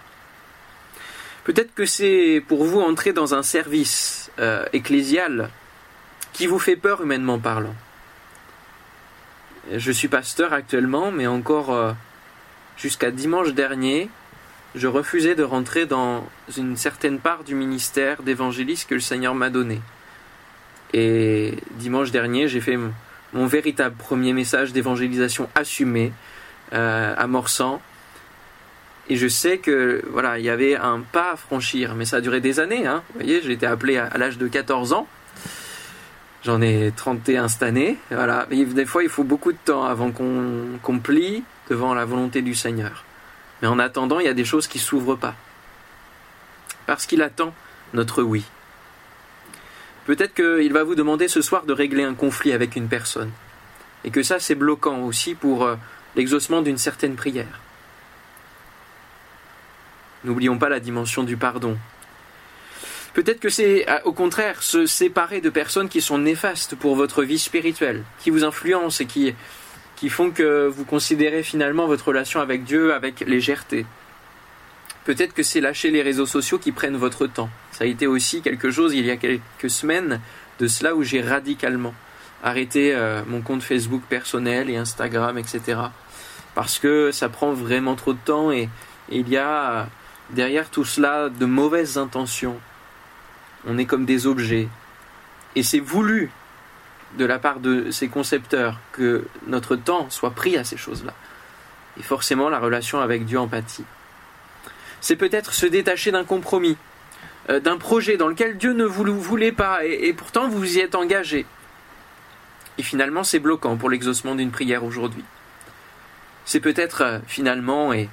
Peut-être 1.43 1.75
que 1.75 1.85
c'est 1.85 2.43
pour 2.47 2.63
vous 2.63 2.81
entrer 2.81 3.13
dans 3.13 3.35
un 3.35 3.43
service 3.43 4.31
euh, 4.39 4.65
ecclésial 4.73 5.51
qui 6.31 6.47
vous 6.47 6.57
fait 6.57 6.77
peur 6.77 7.01
humainement 7.01 7.37
parlant. 7.37 7.75
Je 9.71 9.91
suis 9.91 10.07
pasteur 10.07 10.51
actuellement, 10.51 11.11
mais 11.11 11.27
encore 11.27 11.71
euh, 11.71 11.91
jusqu'à 12.75 13.11
dimanche 13.11 13.53
dernier, 13.53 14.09
je 14.73 14.87
refusais 14.87 15.35
de 15.35 15.43
rentrer 15.43 15.85
dans 15.85 16.27
une 16.57 16.75
certaine 16.75 17.19
part 17.19 17.43
du 17.43 17.53
ministère 17.53 18.23
d'évangéliste 18.23 18.89
que 18.89 18.95
le 18.95 18.99
Seigneur 18.99 19.35
m'a 19.35 19.51
donné. 19.51 19.79
Et 20.93 21.55
dimanche 21.71 22.11
dernier, 22.11 22.47
j'ai 22.47 22.61
fait 22.61 22.77
mon 23.33 23.47
véritable 23.47 23.95
premier 23.95 24.31
message 24.33 24.73
d'évangélisation 24.73 25.49
assumé, 25.55 26.13
euh, 26.73 27.15
amorçant. 27.17 27.81
Et 29.09 29.17
je 29.17 29.27
sais 29.27 29.57
que 29.57 30.03
voilà, 30.11 30.39
il 30.39 30.45
y 30.45 30.49
avait 30.49 30.75
un 30.75 31.01
pas 31.01 31.33
à 31.33 31.35
franchir, 31.35 31.95
mais 31.95 32.05
ça 32.05 32.17
a 32.17 32.21
duré 32.21 32.39
des 32.39 32.59
années. 32.59 32.85
Hein. 32.85 33.03
Vous 33.09 33.19
voyez, 33.19 33.41
j'ai 33.41 33.51
été 33.51 33.65
appelé 33.65 33.97
à, 33.97 34.17
l'âge 34.17 34.37
de 34.37 34.47
14 34.47 34.93
ans. 34.93 35.07
J'en 36.43 36.61
ai 36.61 36.93
31 36.95 37.47
cette 37.47 37.63
année. 37.63 37.97
Voilà. 38.11 38.47
Des 38.49 38.85
fois, 38.85 39.03
il 39.03 39.09
faut 39.09 39.23
beaucoup 39.23 39.51
de 39.51 39.57
temps 39.65 39.83
avant 39.83 40.11
qu'on 40.11 40.99
plie 40.99 41.43
devant 41.69 41.93
la 41.93 42.05
volonté 42.05 42.41
du 42.41 42.53
Seigneur. 42.53 43.03
Mais 43.61 43.67
en 43.67 43.79
attendant, 43.79 44.19
il 44.19 44.25
y 44.25 44.29
a 44.29 44.33
des 44.33 44.45
choses 44.45 44.67
qui 44.67 44.79
s'ouvrent 44.79 45.15
pas. 45.15 45.35
Parce 46.85 47.05
qu'il 47.05 47.21
attend 47.21 47.53
notre 47.93 48.21
oui. 48.21 48.43
Peut-être 50.05 50.33
qu'il 50.33 50.73
va 50.73 50.83
vous 50.83 50.95
demander 50.95 51.27
ce 51.27 51.41
soir 51.41 51.65
de 51.65 51.73
régler 51.73 52.03
un 52.03 52.13
conflit 52.13 52.51
avec 52.51 52.75
une 52.75 52.87
personne. 52.87 53.31
Et 54.03 54.11
que 54.11 54.23
ça, 54.23 54.39
c'est 54.39 54.55
bloquant 54.55 55.03
aussi 55.03 55.33
pour 55.33 55.63
euh, 55.63 55.75
l'exaucement 56.15 56.61
d'une 56.61 56.77
certaine 56.77 57.15
prière. 57.15 57.61
N'oublions 60.23 60.57
pas 60.57 60.69
la 60.69 60.79
dimension 60.79 61.23
du 61.23 61.37
pardon. 61.37 61.77
Peut-être 63.13 63.39
que 63.39 63.49
c'est 63.49 63.85
au 64.05 64.13
contraire 64.13 64.63
se 64.63 64.85
séparer 64.85 65.39
de 65.39 65.49
personnes 65.49 65.89
qui 65.89 66.01
sont 66.01 66.17
néfastes 66.17 66.75
pour 66.75 66.95
votre 66.95 67.23
vie 67.23 67.37
spirituelle, 67.37 68.03
qui 68.19 68.31
vous 68.31 68.43
influencent 68.43 69.03
et 69.03 69.05
qui, 69.05 69.35
qui 69.95 70.09
font 70.09 70.31
que 70.31 70.67
vous 70.67 70.83
considérez 70.83 71.43
finalement 71.43 71.85
votre 71.85 72.07
relation 72.07 72.41
avec 72.41 72.63
Dieu 72.63 72.93
avec 72.93 73.19
légèreté. 73.19 73.85
Peut-être 75.05 75.33
que 75.33 75.43
c'est 75.43 75.59
lâcher 75.59 75.91
les 75.91 76.01
réseaux 76.01 76.25
sociaux 76.25 76.59
qui 76.59 76.71
prennent 76.71 76.95
votre 76.95 77.27
temps. 77.27 77.49
Ça 77.71 77.83
a 77.83 77.87
été 77.87 78.07
aussi 78.07 78.41
quelque 78.41 78.71
chose 78.71 78.93
il 78.93 79.05
y 79.05 79.11
a 79.11 79.17
quelques 79.17 79.69
semaines 79.69 80.21
de 80.59 80.67
cela 80.67 80.95
où 80.95 81.03
j'ai 81.03 81.21
radicalement 81.21 81.93
arrêté 82.43 82.93
euh, 82.93 83.23
mon 83.25 83.41
compte 83.41 83.63
Facebook 83.63 84.03
personnel 84.07 84.69
et 84.69 84.77
Instagram, 84.77 85.37
etc. 85.37 85.79
Parce 86.55 86.77
que 86.77 87.11
ça 87.11 87.29
prend 87.29 87.53
vraiment 87.53 87.95
trop 87.95 88.13
de 88.13 88.19
temps 88.23 88.51
et, 88.51 88.69
il 89.09 89.27
y 89.27 89.37
a 89.37 89.87
derrière 90.29 90.69
tout 90.69 90.85
cela 90.85 91.29
de 91.29 91.45
mauvaises 91.45 91.97
intentions. 91.97 92.57
On 93.67 93.77
est 93.77 93.85
comme 93.85 94.05
des 94.05 94.27
objets. 94.27 94.69
Et 95.55 95.63
c'est 95.63 95.81
voulu 95.81 96.31
de 97.17 97.25
la 97.25 97.37
part 97.37 97.59
de 97.59 97.91
ces 97.91 98.07
concepteurs 98.07 98.79
que 98.93 99.25
notre 99.45 99.75
temps 99.75 100.09
soit 100.09 100.31
pris 100.31 100.55
à 100.57 100.63
ces 100.63 100.77
choses-là. 100.77 101.13
Et 101.99 102.03
forcément, 102.03 102.49
la 102.49 102.59
relation 102.59 103.01
avec 103.01 103.25
Dieu 103.25 103.37
empathie. 103.37 103.83
C'est 105.03 105.17
peut-être 105.17 105.53
se 105.53 105.65
détacher 105.65 106.13
d'un 106.13 106.23
compromis, 106.23 106.77
euh, 107.49 107.59
d'un 107.59 107.77
projet 107.77 108.15
dans 108.15 108.29
lequel 108.29 108.57
Dieu 108.57 108.71
ne 108.71 108.85
vous 108.85 109.19
voulait 109.19 109.51
pas, 109.51 109.83
et, 109.83 110.13
pourtant 110.13 110.47
vous 110.47 110.77
y 110.77 110.79
êtes 110.79 110.95
engagé. 110.95 111.45
Et 112.77 112.83
finalement, 112.83 113.25
c'est 113.25 113.39
bloquant 113.39 113.75
pour 113.75 113.89
l'exaucement 113.89 114.33
d'une 114.33 114.51
prière 114.51 114.85
aujourd'hui. 114.85 115.25
C'est 116.45 116.61
peut-être 116.61 117.01
euh, 117.01 117.19
finalement, 117.27 117.91
et, 117.91 118.03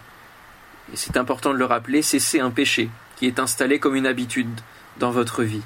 et 0.92 0.96
c'est 0.96 1.16
important 1.16 1.52
de 1.52 1.58
le 1.58 1.64
rappeler, 1.64 2.02
cesser 2.02 2.40
un 2.40 2.50
péché 2.50 2.90
qui 3.14 3.28
est 3.28 3.38
installé 3.38 3.78
comme 3.78 3.94
une 3.94 4.08
habitude 4.08 4.50
dans 4.98 5.12
votre 5.12 5.44
vie. 5.44 5.62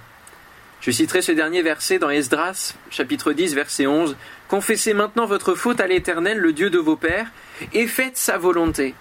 Je 0.83 0.91
citerai 0.91 1.23
ce 1.23 1.33
dernier 1.33 1.63
verset 1.63 1.99
dans 1.99 2.11
Esdras, 2.11 2.75
chapitre 2.91 3.33
10, 3.33 3.55
verset 3.55 3.87
11. 3.87 4.15
Confessez 4.47 4.93
maintenant 4.93 5.25
votre 5.25 5.55
faute 5.55 5.81
à 5.81 5.87
l'Éternel, 5.87 6.37
le 6.37 6.53
Dieu 6.53 6.69
de 6.69 6.79
vos 6.79 6.97
pères, 6.97 7.29
et 7.73 7.87
faites 7.87 8.19
sa 8.19 8.37
volonté. 8.37 8.95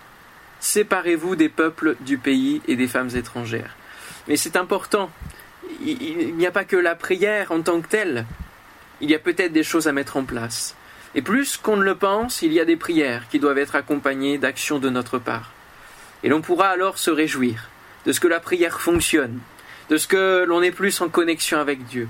Séparez-vous 0.64 1.36
des 1.36 1.50
peuples 1.50 1.98
du 2.00 2.18
pays 2.18 2.62
et 2.70 2.78
des 2.78 2.88
femmes 2.88 3.10
étrangères. 3.14 3.76
Mais 4.30 4.38
c'est 4.38 4.56
important. 4.56 5.12
Il 5.82 6.38
n'y 6.38 6.48
a 6.48 6.52
pas 6.52 6.64
que 6.64 6.78
la 6.78 6.96
prière 6.96 7.52
en 7.52 7.62
tant 7.62 7.82
que 7.82 7.90
telle. 7.90 8.26
Il 9.02 9.12
y 9.12 9.14
a 9.14 9.20
peut-être 9.20 9.52
des 9.52 9.66
choses 9.66 9.90
à 9.90 9.92
mettre 9.92 10.16
en 10.16 10.24
place. 10.24 10.78
Et 11.16 11.22
plus 11.22 11.58
qu'on 11.58 11.76
ne 11.76 11.84
le 11.84 11.96
pense, 11.96 12.44
il 12.44 12.54
y 12.54 12.62
a 12.62 12.66
des 12.66 12.78
prières 12.78 13.28
qui 13.28 13.40
doivent 13.40 13.58
être 13.58 13.76
accompagnées 13.76 14.38
d'actions 14.38 14.80
de 14.80 14.90
notre 14.90 15.20
part. 15.20 15.52
Et 16.24 16.30
l'on 16.30 16.40
pourra 16.40 16.70
alors 16.70 16.98
se 16.98 17.12
réjouir 17.12 17.68
de 18.06 18.14
ce 18.14 18.22
que 18.22 18.30
la 18.30 18.40
prière 18.40 18.80
fonctionne, 18.80 19.40
de 19.90 19.98
ce 19.98 20.08
que 20.08 20.46
l'on 20.48 20.64
est 20.64 20.72
plus 20.72 21.02
en 21.02 21.10
connexion 21.10 21.60
avec 21.60 21.84
Dieu, 21.84 22.08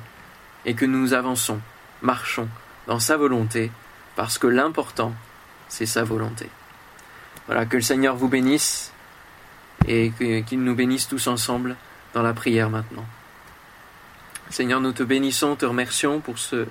et 0.65 0.75
que 0.75 0.85
nous 0.85 1.13
avançons, 1.13 1.59
marchons 2.03 2.49
dans 2.85 2.99
sa 2.99 3.17
volonté, 3.17 3.71
parce 4.15 4.37
que 4.37 4.45
l'important, 4.45 5.15
c'est 5.69 5.87
sa 5.87 6.03
volonté. 6.03 6.49
Voilà, 7.47 7.65
que 7.65 7.77
le 7.77 7.83
Seigneur 7.83 8.15
vous 8.15 8.29
bénisse, 8.29 8.93
et 9.87 10.11
qu'il 10.47 10.63
nous 10.63 10.75
bénisse 10.75 11.07
tous 11.07 11.27
ensemble 11.27 11.75
dans 12.13 12.21
la 12.21 12.33
prière 12.33 12.69
maintenant. 12.69 13.05
Seigneur, 14.49 14.81
nous 14.81 14.91
te 14.91 15.03
bénissons, 15.03 15.55
te 15.55 15.65
remercions 15.65 16.19
pour 16.19 16.37
ce, 16.37 16.67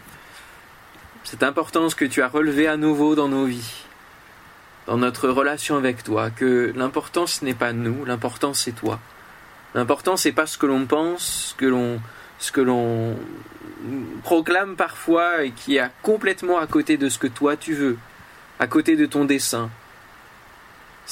cette 1.25 1.43
importance 1.43 1.95
que 1.95 2.05
tu 2.05 2.23
as 2.23 2.29
relevée 2.29 2.69
à 2.69 2.77
nouveau 2.77 3.15
dans 3.15 3.29
nos 3.29 3.45
vies, 3.45 3.85
dans 4.87 4.97
notre 4.97 5.29
relation 5.29 5.77
avec 5.77 6.03
toi, 6.05 6.31
que 6.31 6.73
l'importance 6.77 7.43
n'est 7.43 7.55
pas 7.55 7.73
nous, 7.73 8.05
l'important 8.05 8.55
c'est 8.55 8.73
toi. 8.73 9.01
L'important 9.75 10.17
c'est 10.17 10.33
pas 10.33 10.47
ce 10.47 10.59
que 10.59 10.67
l'on 10.67 10.87
pense, 10.87 11.55
ce 11.59 12.53
que 12.53 12.61
l'on 12.61 13.17
proclame 14.23 14.77
parfois 14.77 15.45
et 15.45 15.51
qui 15.51 15.77
est 15.77 15.91
complètement 16.03 16.59
à 16.59 16.67
côté 16.67 16.97
de 16.97 17.09
ce 17.09 17.19
que 17.19 17.27
toi 17.27 17.57
tu 17.57 17.75
veux, 17.75 17.99
à 18.59 18.67
côté 18.67 18.97
de 18.97 19.07
ton 19.07 19.25
dessein. 19.25 19.71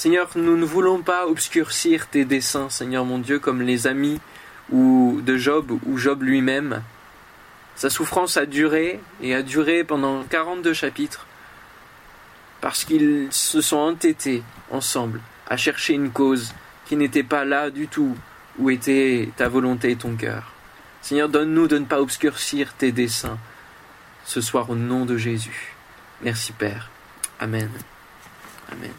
Seigneur, 0.01 0.29
nous 0.33 0.57
ne 0.57 0.65
voulons 0.65 1.03
pas 1.03 1.27
obscurcir 1.27 2.07
tes 2.07 2.25
desseins, 2.25 2.71
Seigneur 2.71 3.05
mon 3.05 3.19
Dieu, 3.19 3.37
comme 3.37 3.61
les 3.61 3.85
amis 3.85 4.19
ou 4.71 5.21
de 5.23 5.37
Job 5.37 5.77
ou 5.85 5.97
Job 5.99 6.23
lui-même. 6.23 6.81
Sa 7.75 7.91
souffrance 7.91 8.35
a 8.35 8.47
duré 8.47 8.99
et 9.21 9.35
a 9.35 9.43
duré 9.43 9.83
pendant 9.83 10.23
42 10.23 10.73
chapitres 10.73 11.27
parce 12.61 12.83
qu'ils 12.83 13.27
se 13.29 13.61
sont 13.61 13.77
entêtés 13.77 14.41
ensemble 14.71 15.21
à 15.47 15.55
chercher 15.55 15.93
une 15.93 16.09
cause 16.09 16.55
qui 16.87 16.95
n'était 16.95 17.21
pas 17.21 17.45
là 17.45 17.69
du 17.69 17.87
tout 17.87 18.17
où 18.57 18.71
était 18.71 19.29
ta 19.37 19.49
volonté 19.49 19.91
et 19.91 19.97
ton 19.97 20.15
cœur. 20.15 20.51
Seigneur, 21.03 21.29
donne-nous 21.29 21.67
de 21.67 21.77
ne 21.77 21.85
pas 21.85 22.01
obscurcir 22.01 22.73
tes 22.73 22.91
desseins 22.91 23.37
ce 24.25 24.41
soir 24.41 24.67
au 24.71 24.75
nom 24.75 25.05
de 25.05 25.17
Jésus. 25.17 25.75
Merci 26.23 26.53
Père. 26.53 26.89
Amen. 27.39 27.69
Amen. 28.71 28.89